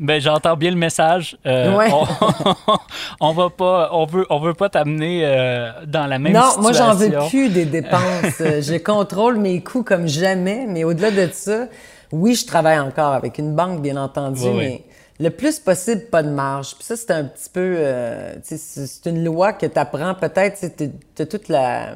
Ben, 0.00 0.20
j'entends 0.20 0.56
bien 0.56 0.70
le 0.70 0.76
message. 0.76 1.36
Euh, 1.46 1.76
Ouais. 1.76 1.88
on, 1.92 2.06
on 3.20 3.32
va 3.32 3.50
pas, 3.50 3.90
on 3.92 4.06
veut, 4.06 4.26
on 4.30 4.40
veut 4.40 4.54
pas 4.54 4.70
t'amener 4.70 5.20
euh, 5.24 5.70
dans 5.86 6.06
la 6.06 6.18
même 6.18 6.32
non, 6.32 6.40
situation. 6.40 6.62
moi, 6.62 6.72
j'en 6.72 6.94
veux 6.94 7.10
plus 7.28 7.50
des 7.50 7.64
dépenses. 7.66 8.38
Je 8.38 8.78
contrôle 8.78 9.36
mes 9.36 9.62
coûts 9.62 9.82
comme 9.84 10.08
jamais. 10.08 10.64
Mais 10.66 10.84
au-delà 10.84 11.10
de 11.10 11.28
ça, 11.32 11.66
oui, 12.12 12.34
je 12.34 12.46
travaille 12.46 12.78
encore 12.80 13.12
avec 13.12 13.36
une 13.38 13.54
banque, 13.54 13.82
bien 13.82 13.96
entendu, 13.98 14.40
Oui, 14.44 14.48
oui. 14.50 14.56
mais 14.58 14.84
le 15.20 15.28
plus 15.30 15.58
possible, 15.58 16.06
pas 16.06 16.22
de 16.22 16.30
marge. 16.30 16.74
Puis 16.76 16.84
ça, 16.84 16.96
c'est 16.96 17.10
un 17.10 17.24
petit 17.24 17.50
peu... 17.52 17.74
euh, 17.76 18.34
c'est 18.42 19.04
une 19.10 19.22
loi 19.22 19.52
que 19.52 19.66
tu 19.66 19.78
apprends 19.78 20.14
peut-être. 20.14 20.58
Tu 20.78 21.22
as 21.22 21.26
toute 21.26 21.48
la 21.48 21.90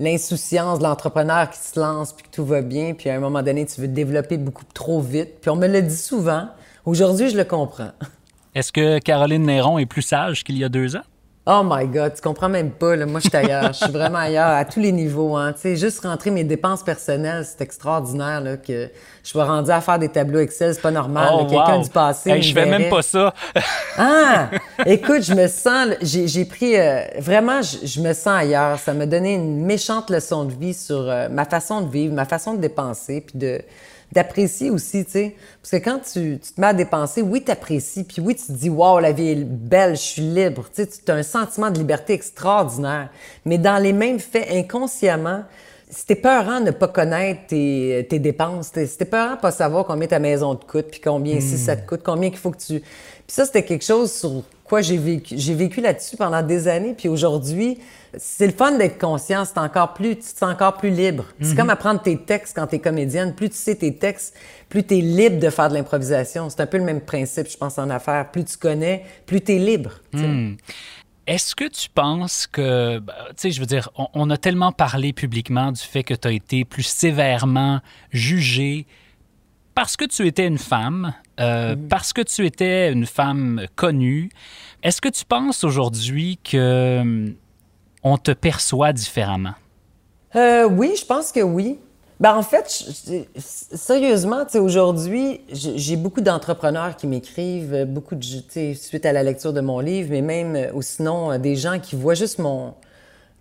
l'insouciance 0.00 0.78
de 0.78 0.84
l'entrepreneur 0.84 1.48
qui 1.50 1.58
se 1.60 1.78
lance 1.78 2.12
puis 2.12 2.24
que 2.24 2.34
tout 2.34 2.44
va 2.44 2.60
bien 2.60 2.94
puis 2.94 3.08
à 3.08 3.14
un 3.14 3.20
moment 3.20 3.40
donné 3.42 3.66
tu 3.66 3.80
veux 3.80 3.86
développer 3.86 4.36
beaucoup 4.36 4.64
trop 4.74 5.00
vite 5.00 5.40
puis 5.40 5.50
on 5.50 5.54
me 5.54 5.68
le 5.68 5.80
dit 5.80 5.94
souvent 5.96 6.48
aujourd'hui 6.84 7.30
je 7.30 7.36
le 7.36 7.44
comprends 7.44 7.92
Est-ce 8.54 8.72
que 8.72 8.98
Caroline 8.98 9.44
Néron 9.44 9.78
est 9.78 9.86
plus 9.86 10.02
sage 10.02 10.44
qu'il 10.44 10.58
y 10.58 10.64
a 10.64 10.68
deux 10.68 10.94
ans? 10.96 11.02
Oh 11.44 11.62
my 11.64 11.88
God, 11.88 12.14
tu 12.14 12.20
comprends 12.22 12.48
même 12.48 12.70
pas. 12.70 12.94
Là. 12.94 13.04
Moi, 13.04 13.18
je 13.18 13.28
suis 13.28 13.36
ailleurs. 13.36 13.72
Je 13.72 13.78
suis 13.78 13.90
vraiment 13.90 14.18
ailleurs 14.18 14.46
à 14.50 14.64
tous 14.64 14.78
les 14.78 14.92
niveaux. 14.92 15.34
Hein. 15.36 15.52
Tu 15.54 15.62
sais, 15.62 15.76
juste 15.76 16.00
rentrer 16.04 16.30
mes 16.30 16.44
dépenses 16.44 16.84
personnelles, 16.84 17.44
c'est 17.44 17.60
extraordinaire 17.62 18.40
là, 18.40 18.56
que 18.56 18.88
je 19.24 19.28
sois 19.28 19.44
rendu 19.44 19.68
à 19.72 19.80
faire 19.80 19.98
des 19.98 20.08
tableaux 20.08 20.38
Excel. 20.38 20.72
C'est 20.72 20.80
pas 20.80 20.92
normal. 20.92 21.30
Oh, 21.32 21.46
Quelqu'un 21.46 21.78
wow. 21.78 21.82
du 21.82 21.90
passé. 21.90 22.30
Hey, 22.30 22.42
je 22.42 22.54
fais 22.54 22.66
même 22.66 22.88
pas 22.88 23.02
ça. 23.02 23.34
Ah! 23.98 24.50
Écoute, 24.86 25.22
je 25.22 25.34
me 25.34 25.48
sens... 25.48 25.88
J'ai 26.00 26.28
j'ai 26.28 26.44
pris... 26.44 26.78
euh, 26.78 27.02
vraiment, 27.18 27.60
je, 27.60 27.86
je 27.86 28.00
me 28.00 28.12
sens 28.12 28.28
ailleurs. 28.28 28.78
Ça 28.78 28.94
m'a 28.94 29.06
donné 29.06 29.34
une 29.34 29.66
méchante 29.66 30.10
leçon 30.10 30.44
de 30.44 30.52
vie 30.52 30.74
sur 30.74 31.10
euh, 31.10 31.28
ma 31.28 31.44
façon 31.44 31.80
de 31.80 31.90
vivre, 31.90 32.14
ma 32.14 32.24
façon 32.24 32.54
de 32.54 32.60
dépenser, 32.60 33.20
puis 33.20 33.36
de 33.38 33.60
d'apprécier 34.12 34.70
aussi, 34.70 35.04
tu 35.04 35.10
sais. 35.10 35.36
Parce 35.60 35.70
que 35.70 35.84
quand 35.84 36.00
tu, 36.00 36.38
tu 36.38 36.52
te 36.52 36.60
mets 36.60 36.68
à 36.68 36.74
dépenser, 36.74 37.22
oui, 37.22 37.42
t'apprécies, 37.42 38.04
puis 38.04 38.20
oui, 38.20 38.36
tu 38.36 38.46
te 38.46 38.52
dis 38.52 38.68
«Wow, 38.70 39.00
la 39.00 39.12
vie 39.12 39.30
est 39.30 39.44
belle, 39.44 39.96
je 39.96 40.02
suis 40.02 40.22
libre», 40.22 40.66
tu 40.74 40.82
sais, 40.82 40.88
tu 41.04 41.10
as 41.10 41.14
un 41.14 41.22
sentiment 41.22 41.70
de 41.70 41.78
liberté 41.78 42.12
extraordinaire. 42.12 43.08
Mais 43.44 43.58
dans 43.58 43.82
les 43.82 43.92
mêmes 43.92 44.20
faits, 44.20 44.48
inconsciemment, 44.50 45.44
c'était 45.92 46.16
peurant 46.16 46.60
de 46.60 46.66
ne 46.66 46.70
pas 46.70 46.88
connaître 46.88 47.48
tes, 47.48 48.06
tes 48.08 48.18
dépenses. 48.18 48.70
C'était 48.72 49.04
peurant 49.04 49.34
de 49.34 49.40
pas 49.40 49.50
savoir 49.50 49.84
combien 49.84 50.08
ta 50.08 50.18
maison 50.18 50.54
te 50.56 50.64
coûte, 50.64 50.86
puis 50.90 51.00
combien 51.00 51.36
ici 51.36 51.58
ça 51.58 51.76
te 51.76 51.86
coûte, 51.86 52.00
combien 52.02 52.30
qu'il 52.30 52.38
faut 52.38 52.50
que 52.50 52.58
tu... 52.58 52.80
Puis 52.80 53.36
ça, 53.36 53.44
c'était 53.44 53.62
quelque 53.62 53.84
chose 53.84 54.10
sur 54.10 54.42
quoi 54.64 54.80
j'ai 54.80 54.96
vécu. 54.96 55.34
J'ai 55.36 55.54
vécu 55.54 55.82
là-dessus 55.82 56.16
pendant 56.16 56.42
des 56.42 56.66
années, 56.66 56.94
puis 56.96 57.08
aujourd'hui, 57.08 57.78
c'est 58.16 58.46
le 58.46 58.52
fun 58.52 58.72
d'être 58.72 58.98
conscient. 58.98 59.44
C'est 59.44 59.58
encore 59.58 59.92
plus... 59.92 60.16
Tu 60.16 60.22
te 60.22 60.38
sens 60.38 60.52
encore 60.52 60.78
plus 60.78 60.90
libre. 60.90 61.26
C'est 61.42 61.54
comme 61.54 61.70
apprendre 61.70 62.00
tes 62.00 62.16
textes 62.16 62.56
quand 62.56 62.66
tu 62.66 62.76
es 62.76 62.78
comédienne. 62.78 63.34
Plus 63.34 63.50
tu 63.50 63.56
sais 63.56 63.74
tes 63.74 63.94
textes, 63.94 64.34
plus 64.70 64.84
tu 64.84 64.98
es 64.98 65.00
libre 65.02 65.38
de 65.38 65.50
faire 65.50 65.68
de 65.68 65.74
l'improvisation. 65.74 66.48
C'est 66.48 66.60
un 66.60 66.66
peu 66.66 66.78
le 66.78 66.84
même 66.84 67.02
principe, 67.02 67.48
je 67.50 67.56
pense, 67.56 67.78
en 67.78 67.90
affaires. 67.90 68.30
Plus 68.32 68.44
tu 68.44 68.56
connais, 68.56 69.04
plus 69.26 69.42
tu 69.42 69.52
es 69.52 69.58
libre. 69.58 70.00
sais. 70.14 70.56
Est-ce 71.26 71.54
que 71.54 71.68
tu 71.68 71.88
penses 71.88 72.46
que, 72.46 72.98
ben, 72.98 73.14
tu 73.28 73.34
sais, 73.36 73.50
je 73.52 73.60
veux 73.60 73.66
dire, 73.66 73.90
on, 73.96 74.08
on 74.14 74.30
a 74.30 74.36
tellement 74.36 74.72
parlé 74.72 75.12
publiquement 75.12 75.70
du 75.70 75.80
fait 75.80 76.02
que 76.02 76.14
tu 76.14 76.26
as 76.26 76.32
été 76.32 76.64
plus 76.64 76.82
sévèrement 76.82 77.80
jugée 78.10 78.86
parce 79.74 79.96
que 79.96 80.04
tu 80.04 80.26
étais 80.26 80.46
une 80.46 80.58
femme, 80.58 81.14
euh, 81.40 81.76
parce 81.88 82.12
que 82.12 82.22
tu 82.22 82.44
étais 82.44 82.92
une 82.92 83.06
femme 83.06 83.66
connue. 83.74 84.30
Est-ce 84.82 85.00
que 85.00 85.08
tu 85.08 85.24
penses 85.24 85.64
aujourd'hui 85.64 86.38
que 86.42 87.00
hum, 87.00 87.34
on 88.02 88.18
te 88.18 88.32
perçoit 88.32 88.92
différemment? 88.92 89.54
Euh, 90.34 90.68
oui, 90.68 90.94
je 90.98 91.04
pense 91.04 91.32
que 91.32 91.40
oui. 91.40 91.78
Ben, 92.22 92.36
en 92.36 92.42
fait, 92.44 92.84
je- 93.08 93.24
je- 93.34 93.76
sérieusement, 93.76 94.44
aujourd'hui, 94.54 95.40
j'ai 95.52 95.96
beaucoup 95.96 96.20
d'entrepreneurs 96.20 96.94
qui 96.94 97.08
m'écrivent, 97.08 97.74
euh, 97.74 97.84
beaucoup 97.84 98.14
de, 98.14 98.22
suite 98.22 99.04
à 99.04 99.12
la 99.12 99.24
lecture 99.24 99.52
de 99.52 99.60
mon 99.60 99.80
livre, 99.80 100.10
mais 100.12 100.22
même, 100.22 100.54
euh, 100.54 100.70
ou 100.72 100.82
sinon, 100.82 101.32
euh, 101.32 101.38
des 101.38 101.56
gens 101.56 101.80
qui 101.80 101.96
voient 101.96 102.14
juste 102.14 102.38
mon, 102.38 102.74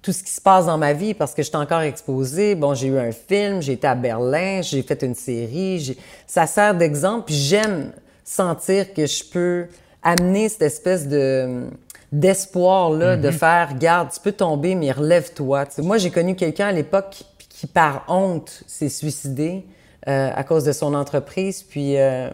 tout 0.01 0.11
ce 0.11 0.23
qui 0.23 0.31
se 0.31 0.41
passe 0.41 0.65
dans 0.65 0.79
ma 0.79 0.93
vie 0.93 1.13
parce 1.13 1.35
que 1.35 1.43
je 1.43 1.49
suis 1.49 1.57
encore 1.57 1.81
exposée. 1.81 2.55
Bon, 2.55 2.73
j'ai 2.73 2.87
eu 2.87 2.97
un 2.97 3.11
film, 3.11 3.61
j'ai 3.61 3.73
été 3.73 3.85
à 3.85 3.93
Berlin, 3.93 4.63
j'ai 4.63 4.81
fait 4.81 5.03
une 5.03 5.13
série. 5.13 5.95
Ça 6.25 6.47
sert 6.47 6.73
d'exemple. 6.73 7.25
Puis 7.27 7.35
j'aime 7.35 7.91
sentir 8.23 8.95
que 8.95 9.05
je 9.05 9.23
peux 9.25 9.67
amener 10.01 10.49
cette 10.49 10.63
espèce 10.63 11.07
de 11.07 11.67
d'espoir-là, 12.11 13.15
de 13.15 13.31
faire, 13.31 13.77
garde, 13.77 14.09
tu 14.13 14.19
peux 14.19 14.33
tomber, 14.33 14.75
mais 14.75 14.91
relève-toi. 14.91 15.63
Moi, 15.77 15.97
j'ai 15.97 16.09
connu 16.09 16.35
quelqu'un 16.35 16.67
à 16.67 16.71
l'époque 16.73 17.23
qui, 17.61 17.67
par 17.67 18.05
honte, 18.07 18.63
s'est 18.65 18.89
suicidé 18.89 19.63
euh, 20.07 20.31
à 20.33 20.43
cause 20.43 20.63
de 20.63 20.71
son 20.71 20.95
entreprise. 20.95 21.61
Puis 21.61 21.95
euh, 21.95 22.27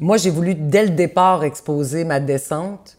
moi, 0.00 0.16
j'ai 0.16 0.30
voulu, 0.30 0.56
dès 0.56 0.82
le 0.82 0.90
départ, 0.90 1.44
exposer 1.44 2.02
ma 2.02 2.18
descente 2.18 2.96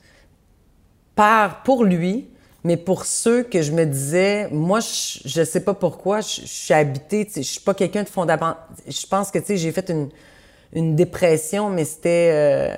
par, 1.15 1.63
pour 1.63 1.83
lui, 1.83 2.29
mais 2.63 2.77
pour 2.77 3.05
ceux 3.05 3.43
que 3.43 3.61
je 3.61 3.73
me 3.73 3.85
disais, 3.85 4.47
moi, 4.51 4.79
je, 4.79 5.19
je 5.25 5.43
sais 5.43 5.59
pas 5.59 5.73
pourquoi, 5.73 6.21
je, 6.21 6.45
suis 6.45 6.73
habitée, 6.73 7.27
je 7.35 7.41
suis 7.41 7.59
pas 7.59 7.73
quelqu'un 7.73 8.03
de 8.03 8.09
fondamental. 8.09 8.55
Je 8.87 9.05
pense 9.05 9.29
que, 9.29 9.39
j'ai 9.49 9.71
fait 9.73 9.89
une, 9.89 10.07
une 10.71 10.95
dépression, 10.95 11.69
mais 11.69 11.83
c'était, 11.83 12.29
euh, 12.31 12.77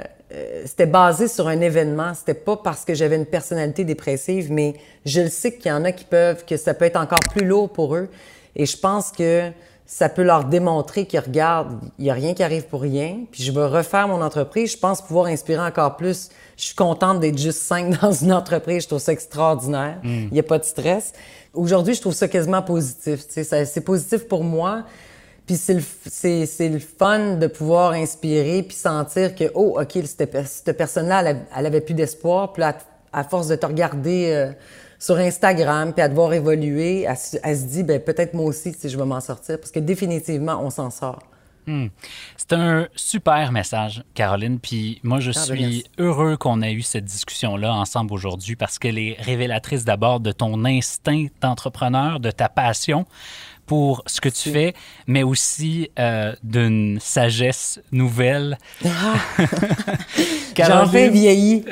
c'était 0.66 0.88
basé 0.88 1.28
sur 1.28 1.48
un 1.48 1.62
événement. 1.62 2.16
C'était 2.16 2.34
pas 2.34 2.58
parce 2.58 2.84
que 2.84 2.96
j'avais 2.96 3.16
une 3.16 3.28
personnalité 3.28 3.84
dépressive, 3.84 4.52
mais 4.52 4.74
je 5.06 5.22
le 5.22 5.30
sais 5.30 5.54
qu'il 5.54 5.70
y 5.70 5.72
en 5.72 5.86
a 5.86 5.92
qui 5.92 6.06
peuvent, 6.06 6.46
que 6.46 6.58
ça 6.58 6.74
peut 6.74 6.86
être 6.86 7.00
encore 7.00 7.20
plus 7.32 7.46
lourd 7.46 7.70
pour 7.70 7.96
eux. 7.96 8.10
Et 8.56 8.66
je 8.66 8.78
pense 8.78 9.12
que 9.12 9.52
ça 9.86 10.08
peut 10.08 10.22
leur 10.22 10.46
démontrer 10.46 11.08
qu'ils 11.08 11.20
regardent, 11.20 11.80
il 11.98 12.04
n'y 12.04 12.12
a 12.12 12.14
rien 12.14 12.36
qui 12.36 12.44
arrive 12.44 12.68
pour 12.68 12.82
rien. 12.82 13.22
Puis 13.32 13.42
je 13.42 13.52
vais 13.52 13.66
refaire 13.66 14.08
mon 14.08 14.22
entreprise. 14.22 14.74
Je 14.74 14.78
pense 14.78 15.02
pouvoir 15.02 15.26
inspirer 15.26 15.62
encore 15.62 15.98
plus. 15.98 16.30
Je 16.58 16.66
suis 16.66 16.76
contente 16.76 17.20
d'être 17.20 17.40
juste 17.40 17.62
cinq 17.62 18.00
dans 18.02 18.12
une 18.12 18.32
entreprise. 18.32 18.84
Je 18.84 18.88
trouve 18.88 19.00
ça 19.00 19.14
extraordinaire. 19.14 19.98
Il 20.04 20.30
n'y 20.32 20.40
a 20.40 20.44
pas 20.44 20.60
de 20.60 20.64
stress. 20.64 21.14
Aujourd'hui, 21.56 21.96
je 21.96 22.02
trouve 22.02 22.14
ça 22.14 22.28
quasiment 22.28 22.62
positif. 22.62 23.22
C'est 23.28 23.84
positif 23.84 24.28
pour 24.28 24.44
moi. 24.44 24.84
Puis 25.48 25.58
c'est 25.58 25.74
le, 25.74 25.84
c'est, 26.06 26.46
c'est 26.46 26.70
le 26.70 26.78
fun 26.78 27.38
de 27.38 27.48
pouvoir 27.48 27.94
inspirer 27.94 28.62
puis 28.62 28.78
sentir 28.78 29.34
que, 29.34 29.46
oh, 29.56 29.80
OK, 29.82 29.98
cette, 30.06 30.48
cette 30.48 30.78
personne-là, 30.78 31.24
elle, 31.26 31.38
elle, 31.58 31.66
avait 31.66 31.82
plus 31.82 31.96
d'espoir. 31.96 32.54
Puis 32.54 32.62
à, 32.62 32.78
à, 33.12 33.24
force 33.24 33.48
de 33.48 33.56
te 33.56 33.66
regarder 33.66 34.32
euh, 34.32 34.52
sur 35.00 35.16
Instagram 35.16 35.94
puis 35.94 36.02
à 36.02 36.10
devoir 36.10 36.34
évoluer, 36.34 37.04
elle, 37.04 37.18
elle 37.42 37.58
se 37.58 37.64
dit, 37.64 37.84
ben 37.84 38.00
peut-être 38.00 38.34
moi 38.34 38.46
aussi, 38.46 38.74
si 38.78 38.90
je 38.90 38.98
vais 38.98 39.06
m'en 39.06 39.22
sortir. 39.22 39.58
Parce 39.60 39.72
que 39.72 39.80
définitivement, 39.80 40.62
on 40.62 40.70
s'en 40.70 40.90
sort. 40.90 41.24
Hmm. 41.70 41.88
C'est 42.36 42.54
un 42.54 42.88
super 42.96 43.52
message, 43.52 44.04
Caroline. 44.16 44.60
Puis 44.60 45.00
moi, 45.04 45.20
je 45.20 45.32
ah, 45.36 45.46
ben, 45.50 45.56
suis 45.56 45.84
heureux 46.00 46.36
qu'on 46.36 46.62
ait 46.62 46.74
eu 46.74 46.82
cette 46.82 47.06
discussion-là 47.06 47.74
ensemble 47.74 48.14
aujourd'hui 48.14 48.56
parce 48.56 48.80
qu'elle 48.80 48.98
est 48.98 49.18
révélatrice 49.20 49.86
d'abord 49.86 50.20
de 50.20 50.32
ton 50.32 50.66
instinct 50.66 51.28
d'entrepreneur, 51.42 52.20
de 52.20 52.32
ta 52.32 52.50
passion 52.50 53.06
pour 53.70 54.02
ce 54.08 54.20
que 54.20 54.30
tu 54.30 54.50
fais, 54.50 54.74
mais 55.06 55.22
aussi 55.22 55.92
euh, 56.00 56.34
d'une 56.42 56.98
sagesse 57.00 57.80
nouvelle. 57.92 58.58
Ah. 58.84 59.14
J'en 60.58 60.88
fais 60.88 61.08
vieillir. 61.10 61.66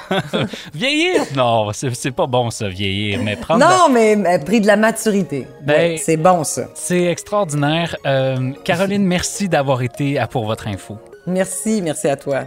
vieillir? 0.74 1.22
Non, 1.34 1.72
c'est 1.72 2.12
pas 2.12 2.28
bon 2.28 2.50
ça, 2.50 2.68
vieillir. 2.68 3.20
Mais 3.20 3.34
prendre 3.34 3.66
non, 3.66 3.88
mais, 3.90 4.14
mais 4.14 4.38
pris 4.38 4.60
de 4.60 4.68
la 4.68 4.76
maturité. 4.76 5.48
Ben, 5.62 5.98
c'est 5.98 6.16
bon 6.16 6.44
ça. 6.44 6.68
C'est 6.74 7.06
extraordinaire. 7.06 7.96
Euh, 8.06 8.52
Caroline, 8.62 9.04
merci 9.04 9.48
d'avoir 9.48 9.82
été 9.82 10.20
à 10.20 10.28
Pour 10.28 10.46
Votre 10.46 10.68
Info. 10.68 10.98
Merci, 11.26 11.82
merci 11.82 12.06
à 12.06 12.16
toi. 12.16 12.44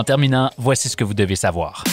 En 0.00 0.04
terminant, 0.04 0.48
voici 0.56 0.88
ce 0.88 0.96
que 0.96 1.04
vous 1.04 1.12
devez 1.12 1.36
savoir. 1.36 1.84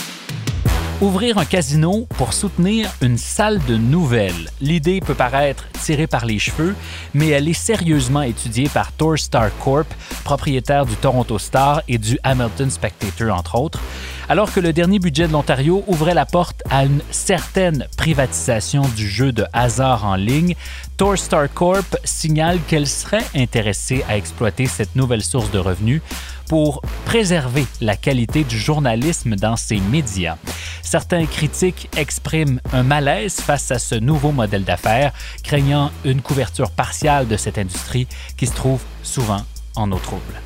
Ouvrir 1.02 1.38
un 1.38 1.43
casino 1.43 2.08
pour 2.17 2.32
soutenir 2.32 2.89
une 3.02 3.17
salle 3.17 3.60
de 3.65 3.76
nouvelles. 3.76 4.50
L'idée 4.62 5.02
peut 5.02 5.13
paraître 5.13 5.65
tirée 5.84 6.08
par 6.08 6.26
les 6.26 6.39
cheveux, 6.39 6.74
mais 7.13 7.28
elle 7.28 7.50
est 7.50 7.54
sérieusement 7.54 8.22
étudiée 8.22 8.70
par 8.70 8.93
Torstar 8.93 9.50
Corp, 9.60 9.88
propriétaire 10.24 10.86
du 10.86 10.96
Toronto 10.96 11.38
Star 11.38 11.82
et 11.89 11.98
du 11.98 12.17
Hamilton 12.24 12.70
Spectator, 12.70 13.38
entre 13.38 13.56
autres. 13.56 13.82
Alors 14.30 14.54
que 14.54 14.62
le 14.62 14.72
dernier 14.72 15.00
budget 15.00 15.28
de 15.28 15.34
l'Ontario 15.34 15.84
ouvrait 15.88 16.13
la 16.13 16.26
porte 16.26 16.63
à 16.70 16.86
une 16.86 17.02
certaine 17.12 17.88
privatisation 17.98 18.84
du 18.96 19.08
jeu 19.08 19.34
de 19.34 19.46
hasard 19.52 20.06
en 20.06 20.15
ligne, 20.15 20.56
Torstar 20.96 21.54
Corp 21.54 21.98
signale 22.06 22.60
qu'elle 22.67 22.88
serait 22.88 23.26
intéressée 23.36 24.06
à 24.08 24.15
exploiter 24.17 24.65
cette 24.65 24.96
nouvelle 24.96 25.24
source 25.24 25.52
de 25.52 25.60
revenus 25.60 26.02
pour 26.48 26.82
préserver 27.06 27.66
la 27.82 27.96
qualité 27.96 28.44
du 28.44 28.58
journalisme 28.58 29.36
dans 29.36 29.56
ces 29.56 29.80
médias. 29.80 30.38
Certains 30.82 31.26
critiques 31.26 31.90
expriment 31.98 32.60
un 32.74 32.84
malaise 32.84 33.36
face 33.36 33.72
à 33.72 33.80
ce 33.80 33.96
nouveau 33.96 34.32
modèle 34.32 34.64
d'affaires, 34.64 35.14
craignant 35.44 35.92
une 36.06 36.22
couverture 36.22 36.72
partiale 36.72 37.28
de 37.28 37.38
cette 37.38 37.58
industrie 37.58 38.08
qui 38.38 38.48
se 38.48 38.54
trouve 38.54 38.82
souvent 39.04 39.44
en 39.76 39.92
eau 39.92 40.00
trouble. 40.00 40.42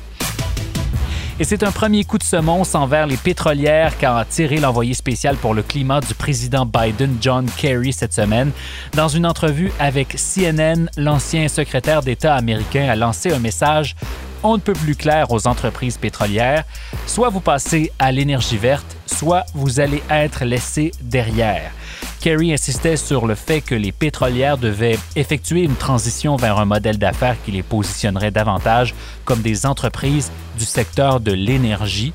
Et 1.40 1.44
c'est 1.44 1.62
un 1.62 1.72
premier 1.72 2.04
coup 2.04 2.18
de 2.18 2.22
semonce 2.22 2.74
envers 2.74 3.06
les 3.06 3.16
pétrolières 3.16 3.96
qu'a 3.98 4.24
tiré 4.28 4.58
l'envoyé 4.60 4.94
spécial 4.94 5.36
pour 5.36 5.54
le 5.54 5.62
climat 5.62 6.00
du 6.00 6.14
président 6.14 6.66
Biden, 6.66 7.16
John 7.20 7.46
Kerry, 7.56 7.92
cette 7.92 8.12
semaine. 8.12 8.52
Dans 8.94 9.08
une 9.08 9.26
entrevue 9.26 9.72
avec 9.80 10.16
CNN, 10.16 10.88
l'ancien 10.96 11.48
secrétaire 11.48 12.02
d'État 12.02 12.34
américain 12.34 12.88
a 12.88 12.96
lancé 12.96 13.32
un 13.32 13.38
message 13.38 13.96
on 14.42 14.56
ne 14.56 14.60
peut 14.60 14.72
plus 14.72 14.96
clair 14.96 15.30
aux 15.30 15.46
entreprises 15.46 15.96
pétrolières. 15.96 16.64
Soit 17.06 17.30
vous 17.30 17.40
passez 17.40 17.92
à 17.98 18.12
l'énergie 18.12 18.56
verte, 18.56 18.96
soit 19.06 19.44
vous 19.54 19.80
allez 19.80 20.02
être 20.10 20.44
laissé 20.44 20.92
derrière. 21.00 21.70
Kerry 22.20 22.52
insistait 22.52 22.96
sur 22.96 23.26
le 23.26 23.34
fait 23.34 23.60
que 23.60 23.74
les 23.74 23.90
pétrolières 23.90 24.58
devaient 24.58 24.98
effectuer 25.16 25.62
une 25.62 25.74
transition 25.74 26.36
vers 26.36 26.58
un 26.58 26.64
modèle 26.64 26.98
d'affaires 26.98 27.36
qui 27.44 27.50
les 27.50 27.64
positionnerait 27.64 28.30
davantage 28.30 28.94
comme 29.24 29.42
des 29.42 29.66
entreprises 29.66 30.30
du 30.56 30.64
secteur 30.64 31.18
de 31.18 31.32
l'énergie. 31.32 32.12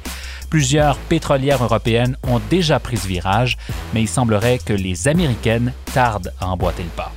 Plusieurs 0.49 0.97
pétrolières 0.97 1.61
européennes 1.61 2.15
ont 2.23 2.39
déjà 2.49 2.79
pris 2.79 2.95
ce 2.95 3.07
virage, 3.07 3.57
mais 3.93 4.01
il 4.01 4.07
semblerait 4.07 4.59
que 4.63 4.73
les 4.73 5.09
Américaines 5.09 5.73
tardent 5.93 6.31
à 6.39 6.47
emboîter 6.47 6.83
le 6.83 6.89
pas. 6.89 7.11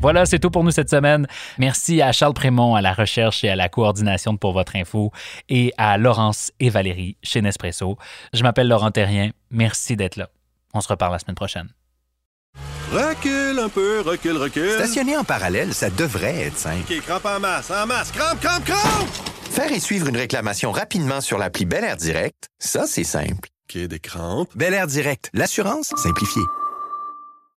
Voilà, 0.00 0.24
c'est 0.24 0.38
tout 0.38 0.50
pour 0.50 0.64
nous 0.64 0.70
cette 0.70 0.88
semaine. 0.88 1.26
Merci 1.58 2.00
à 2.00 2.12
Charles 2.12 2.32
Prémont 2.32 2.74
à 2.74 2.80
la 2.80 2.94
recherche 2.94 3.44
et 3.44 3.50
à 3.50 3.56
la 3.56 3.68
coordination 3.68 4.38
pour 4.38 4.52
votre 4.52 4.76
info 4.76 5.12
et 5.50 5.74
à 5.76 5.98
Laurence 5.98 6.52
et 6.58 6.70
Valérie 6.70 7.18
chez 7.22 7.42
Nespresso. 7.42 7.98
Je 8.32 8.42
m'appelle 8.42 8.66
Laurent 8.68 8.90
Terrien. 8.90 9.30
Merci 9.50 9.96
d'être 9.96 10.16
là. 10.16 10.30
On 10.72 10.80
se 10.80 10.88
reparle 10.88 11.12
la 11.12 11.18
semaine 11.18 11.34
prochaine. 11.34 11.68
Recule 12.90 13.58
un 13.58 13.68
peu, 13.68 14.00
recule, 14.00 14.38
recule. 14.38 14.70
Stationner 14.70 15.18
en 15.18 15.24
parallèle, 15.24 15.74
ça 15.74 15.90
devrait 15.90 16.46
être 16.46 16.56
simple. 16.56 16.90
OK, 16.90 17.00
crampe 17.02 17.26
en 17.26 17.38
masse, 17.38 17.70
en 17.70 17.86
masse, 17.86 18.10
crampe, 18.10 18.40
crampe, 18.40 18.64
crampe! 18.64 19.08
Faire 19.50 19.70
et 19.70 19.80
suivre 19.80 20.08
une 20.08 20.16
réclamation 20.16 20.72
rapidement 20.72 21.20
sur 21.20 21.36
l'appli 21.36 21.66
Bel 21.66 21.84
Air 21.84 21.96
Direct, 21.96 22.48
ça, 22.58 22.86
c'est 22.86 23.04
simple. 23.04 23.48
OK, 23.68 23.82
des 23.82 23.98
crampes. 23.98 24.50
Bel 24.56 24.72
Air 24.72 24.86
Direct, 24.86 25.28
l'assurance 25.34 25.92
simplifiée. 25.96 26.42